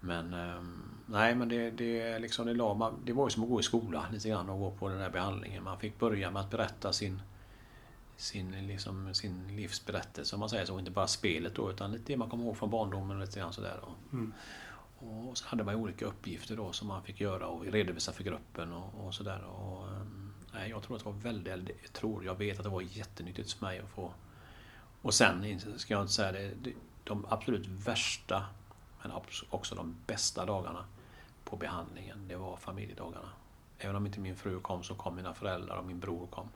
[0.01, 3.61] men ehm, nej, men det, det, liksom, det, la, det var ju som att gå
[3.61, 5.64] i skola lite grann och gå på den här behandlingen.
[5.64, 7.22] Man fick börja med att berätta sin,
[8.16, 10.78] sin, liksom, sin livsberättelse om man säger så.
[10.78, 13.53] Inte bara spelet då utan lite det man kommer ihåg från barndomen och lite grann
[13.53, 13.80] sådär.
[14.12, 14.32] Mm.
[14.99, 18.72] Och så hade man olika uppgifter då som man fick göra och redovisa för gruppen
[18.72, 19.44] och, och sådär.
[19.44, 22.70] Och, ehm, nej, jag tror att det var väldigt, jag tror, jag vet att det
[22.70, 24.12] var jättenyttigt för mig att få.
[25.03, 26.72] Och sen ska jag inte säga det,
[27.05, 28.44] de absolut värsta
[29.07, 29.16] men
[29.50, 30.84] också de bästa dagarna
[31.44, 33.28] på behandlingen, det var familjedagarna.
[33.78, 36.48] Även om inte min fru kom så kom mina föräldrar och min bror kom.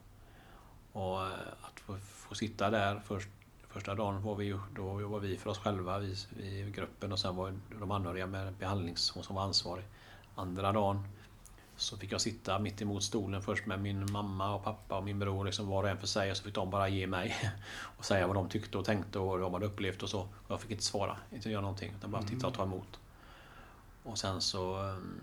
[0.92, 3.28] Och eh, att få, få sitta där först,
[3.68, 7.36] första dagen var vi, då var vi för oss själva, vi, i gruppen och sen
[7.36, 9.84] var de anhöriga med behandlings, hon som var ansvarig.
[10.34, 11.09] Andra dagen
[11.81, 15.18] så fick jag sitta mitt emot stolen först med min mamma och pappa och min
[15.18, 16.31] bror, liksom var och en för sig.
[16.31, 17.37] Och så fick de bara ge mig
[17.99, 20.20] och säga vad de tyckte och tänkte och vad de hade upplevt och så.
[20.20, 23.01] Och jag fick inte svara, inte göra någonting, utan bara titta och ta emot.
[24.03, 25.20] Och sen så, mm,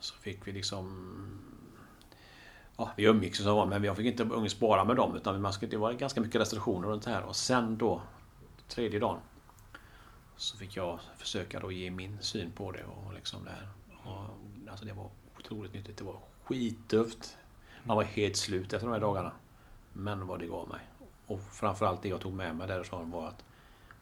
[0.00, 1.40] så fick vi liksom...
[2.76, 5.52] Ja, vi umgicks och så, men jag fick inte umgås bara med dem, utan man
[5.52, 7.22] skulle, det var ganska mycket restriktioner runt det här.
[7.22, 8.02] Och sen då,
[8.68, 9.20] tredje dagen,
[10.36, 13.68] så fick jag försöka då ge min syn på det och liksom det här.
[14.04, 14.26] Och,
[14.70, 15.10] alltså det var
[15.44, 15.96] otroligt nyttigt.
[15.96, 17.36] Det var skittufft.
[17.84, 19.32] Man var helt slut efter de här dagarna.
[19.92, 20.80] Men vad det gav mig.
[21.26, 23.44] Och framförallt det jag tog med mig därifrån var att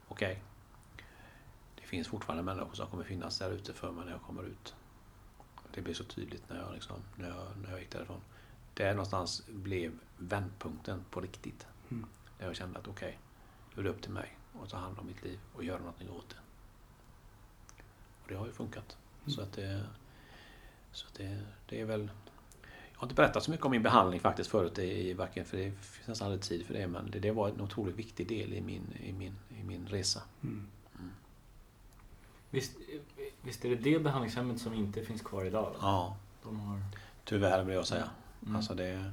[0.08, 1.04] okej, okay,
[1.74, 4.74] det finns fortfarande människor som kommer finnas där ute för mig när jag kommer ut.
[5.74, 8.20] Det blev så tydligt när jag, liksom, när jag, när jag gick därifrån.
[8.74, 11.66] Där någonstans blev vändpunkten på riktigt.
[11.90, 12.06] Mm.
[12.38, 13.18] Där jag kände att okej, okay,
[13.74, 16.10] nu är det upp till mig att ta hand om mitt liv och göra någonting
[16.10, 16.36] åt det.
[18.22, 18.96] Och det har ju funkat.
[19.20, 19.30] Mm.
[19.30, 19.86] Så att det,
[20.92, 22.10] så det, det är väl...
[22.92, 25.70] Jag har inte berättat så mycket om min behandling faktiskt förut, i, varken för det
[25.70, 28.60] finns nästan aldrig tid för det, men det, det var en otroligt viktig del i
[28.60, 30.22] min, i min, i min resa.
[30.42, 30.66] Mm.
[30.98, 31.10] Mm.
[32.50, 32.72] Visst,
[33.42, 35.72] visst är det det behandlingshemmet som inte finns kvar idag?
[35.72, 35.78] Då?
[35.80, 36.16] Ja.
[36.42, 36.80] De har...
[37.24, 38.10] Tyvärr vill jag säga.
[38.42, 38.56] Mm.
[38.56, 39.12] Alltså det,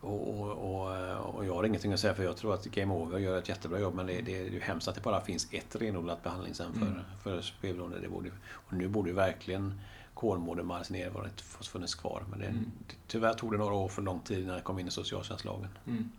[0.00, 3.18] och, och, och, och, jag har ingenting att säga för jag tror att Game Over
[3.18, 5.76] gör ett jättebra jobb men det, det är ju hemskt att det bara finns ett
[5.76, 7.00] renodlat behandlingshem för, mm.
[7.22, 8.08] för spelberoende.
[8.50, 9.80] och nu borde ju verkligen
[10.18, 12.24] Kolmården, Marcinér var inte funnits kvar.
[12.30, 12.70] Men det, mm.
[13.06, 15.68] tyvärr tog det några år för lång tid innan det kom in i socialtjänstlagen.
[15.86, 16.10] Mm.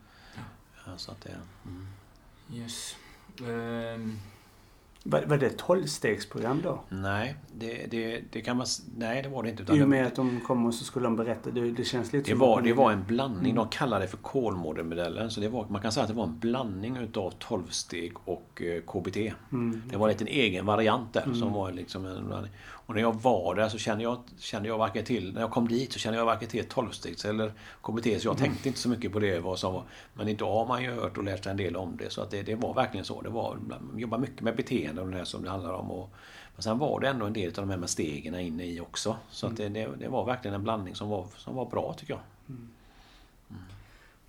[0.85, 0.97] Ja.
[0.97, 1.35] Så att det,
[1.65, 1.87] mm.
[2.53, 2.95] Yes.
[3.41, 4.19] Um.
[5.03, 6.79] Var, var det ett tolvstegsprogram då?
[6.89, 8.67] Nej, det, det, det, kan man...
[8.97, 9.73] Nej, det var det inte.
[9.73, 11.51] I och med att de kom och så skulle de berätta.
[11.51, 12.39] Det, det känns lite det som...
[12.39, 13.51] Var, det var en blandning.
[13.51, 13.55] Mm.
[13.55, 15.31] De kallade det för Kolmårdenmodellen.
[15.31, 18.81] Så det var, man kan säga att det var en blandning utav tolvsteg och eh,
[18.81, 19.17] KBT.
[19.51, 19.83] Mm.
[19.89, 21.23] Det var en liten egen variant där.
[21.23, 21.53] Som mm.
[21.53, 22.47] var liksom en,
[22.89, 25.33] och när jag var där så kände jag, kände jag varken till...
[25.33, 28.03] När jag kom dit så kände jag varken till tolvstegs eller KBT.
[28.03, 28.37] Så jag mm.
[28.37, 29.39] tänkte inte så mycket på det.
[29.39, 29.83] Vad som var,
[30.13, 32.09] men idag har man ju hört och lärt sig en del om det.
[32.09, 33.21] Så att det, det var verkligen så.
[33.21, 35.91] Det var, man jobbar mycket med beteende och det här som det handlar om.
[35.91, 36.09] Och,
[36.55, 39.15] men sen var det ändå en del av de här med stegen inne i också.
[39.29, 42.21] Så att det, det, var verkligen en blandning som var, som var bra tycker jag.
[42.49, 42.69] Mm.
[43.49, 43.61] Mm.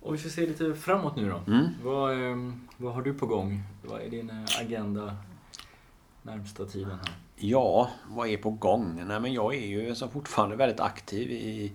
[0.01, 1.51] Och vi får se lite framåt nu då.
[1.51, 1.67] Mm.
[1.83, 3.63] Vad, ehm, vad har du på gång?
[3.83, 4.31] Vad är din
[4.61, 5.17] agenda
[6.21, 7.11] närmsta tiden här?
[7.43, 9.01] Ja, vad är på gång?
[9.05, 11.71] Nej, men jag är ju alltså fortfarande väldigt aktiv i, i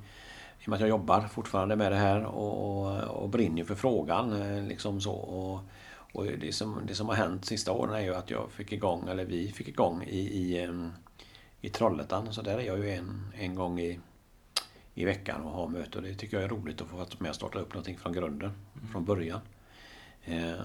[0.64, 4.42] och med att jag jobbar fortfarande med det här och, och, och brinner för frågan.
[4.42, 5.12] Eh, liksom så.
[5.12, 5.60] Och,
[6.12, 9.08] och det, som, det som har hänt sista åren är ju att jag fick igång,
[9.08, 10.68] eller vi fick igång i, i,
[11.60, 12.32] i Trollhättan.
[12.32, 13.98] Så där är jag ju en, en gång i,
[14.94, 15.98] i veckan och har möte.
[15.98, 18.12] Och det tycker jag är roligt att få vara med och starta upp någonting från
[18.12, 18.88] grunden, mm.
[18.92, 19.40] från början.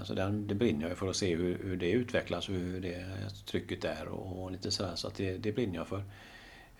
[0.04, 3.06] Så den, det brinner jag för att se hur, hur, det utvecklas och hur det
[3.46, 4.96] trycket är och, lite sådär.
[4.96, 6.04] Så att det, det brinner jag för.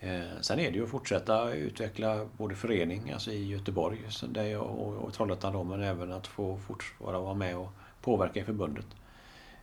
[0.00, 4.62] Eh, sen är det ju att fortsätta utveckla både förening, alltså i Göteborg där jag,
[4.62, 8.86] och, och Trollhättan då, men även att få fortsätta vara med och påverka i förbundet.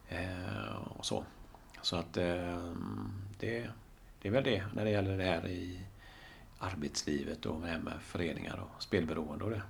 [0.10, 1.24] Eh, och så.
[1.82, 2.74] Så att eh,
[3.40, 3.70] det,
[4.22, 5.80] det är väl det när det gäller det här i
[6.60, 9.62] arbetslivet och med, med föreningar och spelberoende och det.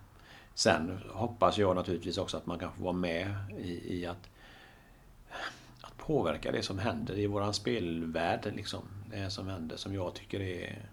[0.60, 4.30] Sen hoppas jag naturligtvis också att man kan få vara med i, i att,
[5.82, 8.51] att påverka det som händer i våran spelvärld.
[8.55, 8.82] Liksom.
[9.12, 10.89] Det som händer som jag tycker är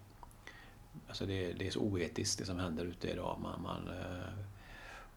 [1.09, 3.39] Alltså det, det är så oetiskt det som händer ute idag.
[3.43, 4.33] Man, man, eh,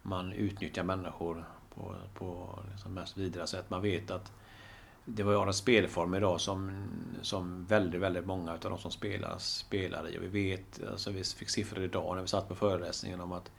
[0.02, 1.46] man utnyttjar människor
[1.76, 3.70] på, på liksom mest vidriga sätt.
[3.70, 4.32] Man vet att
[5.06, 6.88] det var en spelform idag som,
[7.22, 10.18] som väldigt, väldigt många av de som spelar spelar i.
[10.18, 13.52] Och vi vet, alltså vi fick siffror idag när vi satt på föreläsningen om att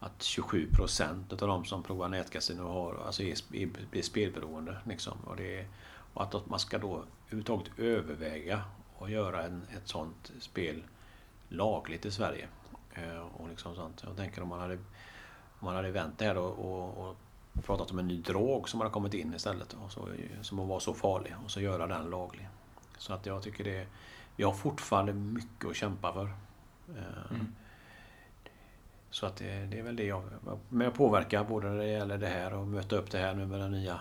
[0.00, 3.36] att 27 procent av de som provar nätkasino har, alltså är,
[3.92, 4.76] är, spelberoende.
[4.84, 5.18] Liksom.
[5.24, 5.66] Och, det,
[6.14, 8.64] och att man ska då överhuvudtaget överväga
[9.00, 10.82] att göra en, ett sånt spel
[11.48, 12.48] lagligt i Sverige.
[12.94, 14.02] Eh, och liksom sånt.
[14.06, 14.74] Jag tänker om man hade,
[15.58, 17.16] om man hade vänt det här och, och, och
[17.64, 19.76] pratat om en ny drog som hade kommit in istället.
[19.84, 20.08] Och så,
[20.42, 22.48] som var så farlig och så göra den laglig.
[22.98, 23.86] Så att jag tycker det,
[24.36, 26.24] vi har fortfarande mycket att kämpa för.
[26.88, 27.54] Eh, mm.
[29.10, 30.22] Så att det, det, är väl det jag
[30.68, 33.46] med att påverka både när det gäller det här och möta upp det här nu
[33.46, 34.00] med den nya,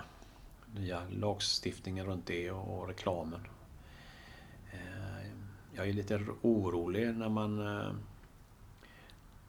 [0.75, 3.41] nya lagstiftningen runt det och, och reklamen.
[4.71, 5.31] Eh,
[5.73, 7.91] jag är lite orolig när man eh,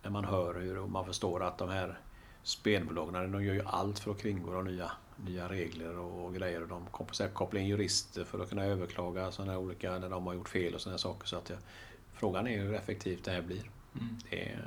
[0.03, 1.99] när man hör hur och man förstår att de här
[2.43, 6.61] spelbolagen de gör ju allt för att kringgå de nya, nya regler och grejer.
[6.61, 6.87] De
[7.33, 10.81] kopplar in jurister för att kunna överklaga sådana olika när de har gjort fel och
[10.81, 11.27] sådana saker.
[11.27, 11.59] Så att jag,
[12.13, 13.71] frågan är hur effektivt det här blir.
[13.95, 14.19] Mm.
[14.31, 14.59] Det,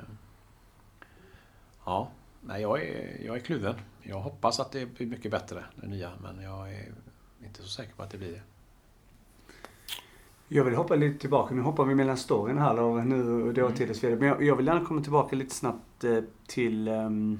[1.84, 2.10] Ja,
[2.40, 3.74] nej, jag, är, jag är kluven.
[4.02, 6.92] Jag hoppas att det blir mycket bättre, det nya, men jag är
[7.44, 8.42] inte så säker på att det blir det.
[10.48, 11.54] Jag vill hoppa lite tillbaka.
[11.54, 14.20] Nu hoppar vi mellan storyn här och nu och dåtid och så vidare.
[14.20, 17.38] Men jag, jag vill gärna komma tillbaka lite snabbt eh, till ehm,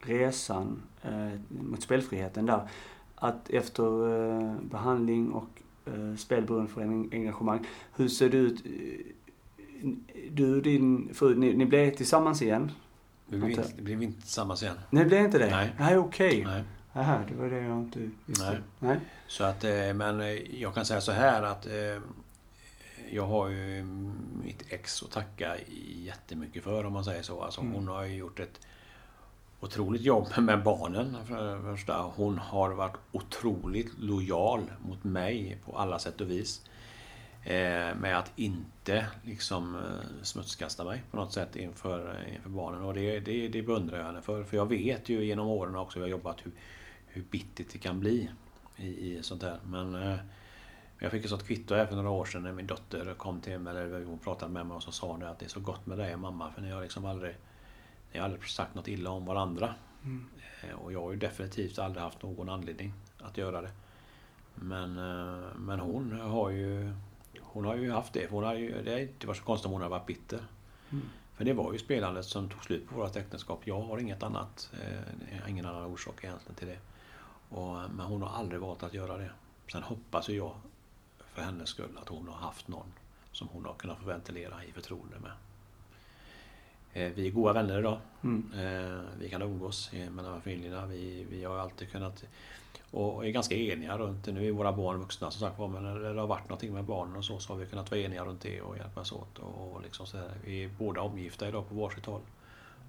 [0.00, 2.68] resan eh, mot spelfriheten där.
[3.14, 5.48] Att efter eh, behandling och
[6.18, 7.66] spelberoende för en engagemang.
[7.94, 8.64] Hur ser det ut?
[10.30, 12.70] Du och din fru, ni, ni blev tillsammans igen?
[13.32, 14.78] Vi blev inte, det blev inte tillsammans igen.
[14.90, 15.50] Nej, det blev inte det?
[15.50, 15.72] Nej.
[15.78, 16.44] Nej, okej.
[16.44, 16.64] Nej.
[16.94, 18.50] Aha, det var det jag inte visste.
[18.50, 18.58] Nej.
[18.78, 19.00] Nej.
[19.26, 22.00] Så att, eh, men eh, jag kan säga så här att eh,
[23.10, 23.84] jag har ju
[24.44, 25.56] mitt ex att tacka
[25.96, 27.42] jättemycket för om man säger så.
[27.42, 27.72] Alltså, Mm.
[27.72, 28.60] Hon har ju gjort ett
[29.60, 31.16] otroligt jobb med barnen.
[31.26, 32.02] För det första.
[32.16, 36.62] Hon har varit otroligt lojal mot mig på alla sätt och vis.
[37.44, 42.82] Eh, med att inte liksom eh, smutskasta mig på något sätt inför, inför barnen.
[42.82, 44.44] Och det, det, det beundrar jag henne för.
[44.44, 46.52] För jag vet ju genom åren också jag har jobbat hur,
[47.06, 48.30] hur bittert det kan bli
[48.76, 49.58] i, i sånt där.
[49.64, 50.18] Men eh,
[50.98, 53.58] jag fick ett sånt kvitto här för några år sedan när min dotter kom till
[53.58, 55.86] mig, eller hon pratade med mig och så sa hon att det är så gott
[55.86, 57.36] med dig mamma för ni har liksom aldrig,
[58.12, 59.74] ni har aldrig sagt något illa om varandra.
[60.04, 60.26] Mm.
[60.62, 63.70] Eh, Och jag har ju definitivt aldrig haft någon anledning att göra det.
[64.54, 66.92] Men, eh, men hon har ju
[67.52, 68.30] hon har ju haft det.
[68.30, 70.40] Hon har ju, det har inte varit så konstigt om hon har varit bitter.
[70.90, 71.04] Mm.
[71.36, 73.60] För det var ju spelandet som tog slut på vårt äktenskap.
[73.64, 76.78] Jag har inget annat, eh, ingen annan orsak egentligen till det.
[77.56, 79.30] Och, men hon har aldrig valt att göra det.
[79.72, 80.54] Sen hoppas ju jag
[81.34, 82.92] för hennes skull att hon har haft någon
[83.32, 85.32] som hon har kunnat få ventilera i förtroende med.
[86.92, 87.98] Eh, Vi är goda vänner idag.
[88.22, 88.52] Mm.
[88.54, 90.86] Eh, Vi kan umgås eh, mellan familjerna.
[90.86, 92.24] Vi, vi har alltid kunnat
[92.92, 94.32] och är ganska eniga runt det.
[94.32, 97.16] Nu är våra barn vuxna som sagt men när det har varit någonting med barnen
[97.16, 99.38] och så, så har vi kunnat vara eniga runt det och hjälpas åt.
[99.38, 100.30] Och, och liksom så här.
[100.44, 102.20] Vi är båda omgifta idag på varsitt håll.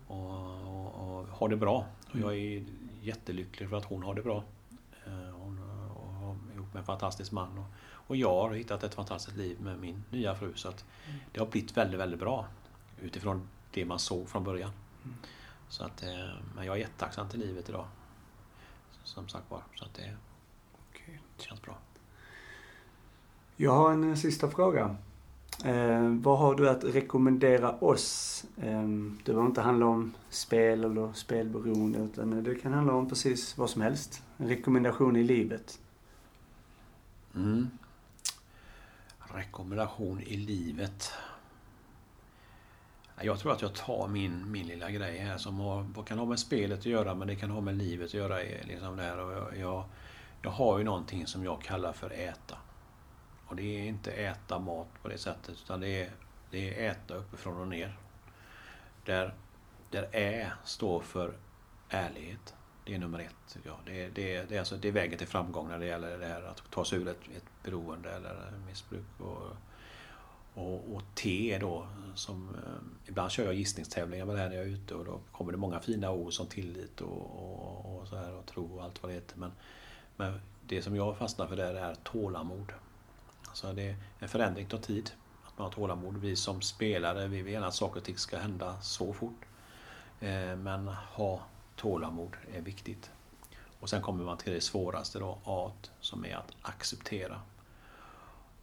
[0.08, 0.30] Och,
[0.68, 1.86] och, och har det bra.
[2.14, 2.66] Och jag är
[3.01, 4.43] jättelycklig för att hon har det bra.
[5.06, 5.60] Eh, Hon
[6.51, 7.58] är ihop med en fantastisk man.
[7.58, 7.66] Och,
[8.08, 10.54] och jag har hittat ett fantastiskt liv med min nya fru.
[10.56, 10.86] Så att
[11.32, 12.45] det har blivit väldigt, väldigt bra.
[13.01, 14.72] Utifrån det man såg från början.
[15.70, 17.86] Så att, eh, men jag är jättetacksam till livet idag.
[19.04, 19.62] Som sagt var.
[19.76, 20.16] Så att det
[20.89, 21.22] Okej.
[21.38, 21.78] känns bra.
[23.56, 24.95] Jag har en eh, sista fråga.
[25.66, 28.45] Eh, vad har du att rekommendera oss?
[28.58, 28.84] Eh,
[29.24, 33.70] det behöver inte handla om spel eller spelberoende utan det kan handla om precis vad
[33.70, 34.24] som helst.
[34.38, 35.80] En rekommendation i livet.
[37.36, 37.70] Mm.
[39.20, 41.12] Rekommendation i livet.
[43.22, 46.39] Jag tror att jag tar min, min lilla grej här som har, kan ha med
[46.39, 48.41] spelet att göra men det kan ha med livet att göra.
[48.41, 49.18] Eh, liksom där.
[49.18, 49.84] Och jag, jag,
[50.41, 52.57] jag har ju någonting som jag kallar för äta.
[53.47, 56.09] Och det är inte äta mat på det sättet utan det är,
[56.51, 57.97] det är äta uppifrån och ner.
[59.05, 59.34] Där,
[59.89, 61.34] där Ä står för
[61.89, 62.53] ärlighet.
[62.86, 63.80] Det är nummer ett Ja.
[63.86, 66.43] Det det, det, är alltså, det är vägen till framgång när det gäller det här
[66.43, 69.05] att ta sig ur ett, ett beroende eller missbruk.
[69.20, 69.57] Och,
[70.54, 74.66] och, och T då, som eh, ibland kör jag gissningstävlingar med det här när jag
[74.66, 78.16] är ute och då kommer det många fina ord som tillit och, och, och så
[78.16, 79.38] här och tro och allt vad det heter.
[79.38, 79.51] Men,
[80.16, 82.72] men det som jag fastnar för där är tålamod.
[83.47, 85.12] Alltså det är en förändring tar tid.
[85.43, 86.18] Att man har tålamod.
[86.18, 89.45] Vi som spelare, vi vill gärna att saker och ting ska hända så fort.
[90.20, 91.41] Eh, Men ha
[91.76, 93.12] tålamod är viktigt.
[93.80, 97.41] Och sen kommer man till det svåraste då, A, som är att acceptera.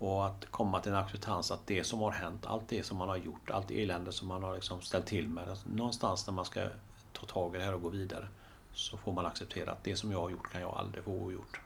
[0.00, 3.08] Och att komma till en acceptans att det som har hänt, allt det som man
[3.08, 5.48] har gjort, allt elände som man har liksom ställt till med.
[5.48, 6.68] Alltså någonstans när man ska
[7.12, 8.28] ta tag i det här och gå vidare
[8.72, 11.60] så får man acceptera att det som jag har gjort kan jag aldrig få ogjort.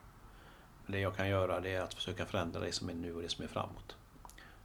[0.86, 3.28] Det jag kan göra det är att försöka förändra det som är nu och det
[3.28, 3.96] som är framåt.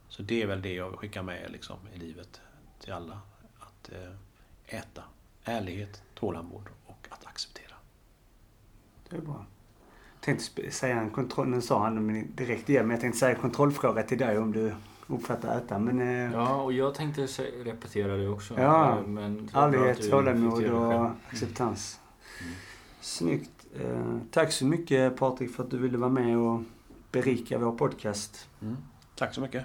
[0.08, 2.40] Så det är väl det jag vill skicka med liksom, i livet
[2.80, 3.20] till alla.
[3.58, 5.02] Att eh, äta
[5.44, 7.74] ärlighet, tålamod och att acceptera.
[9.08, 9.46] Det är bra.
[10.20, 13.34] Jag tänkte säga en kontroll, nu sa han men direkt igen, men jag tänkte säga
[13.34, 14.72] en kontrollfråga till dig om du
[15.06, 15.78] uppfattar äta.
[15.78, 17.26] Men eh, Ja, och jag tänkte
[17.64, 18.60] repetera det också.
[18.60, 18.98] Ja.
[18.98, 21.10] Eh, Men ärlighet, tålamod och själv.
[21.30, 22.00] acceptans.
[22.40, 22.52] Mm.
[23.00, 23.50] Snyggt.
[23.80, 26.62] Eh, tack så mycket Patrik för att du ville vara med och
[27.12, 28.48] berika vår podcast.
[28.62, 28.76] Mm.
[29.14, 29.64] Tack så mycket.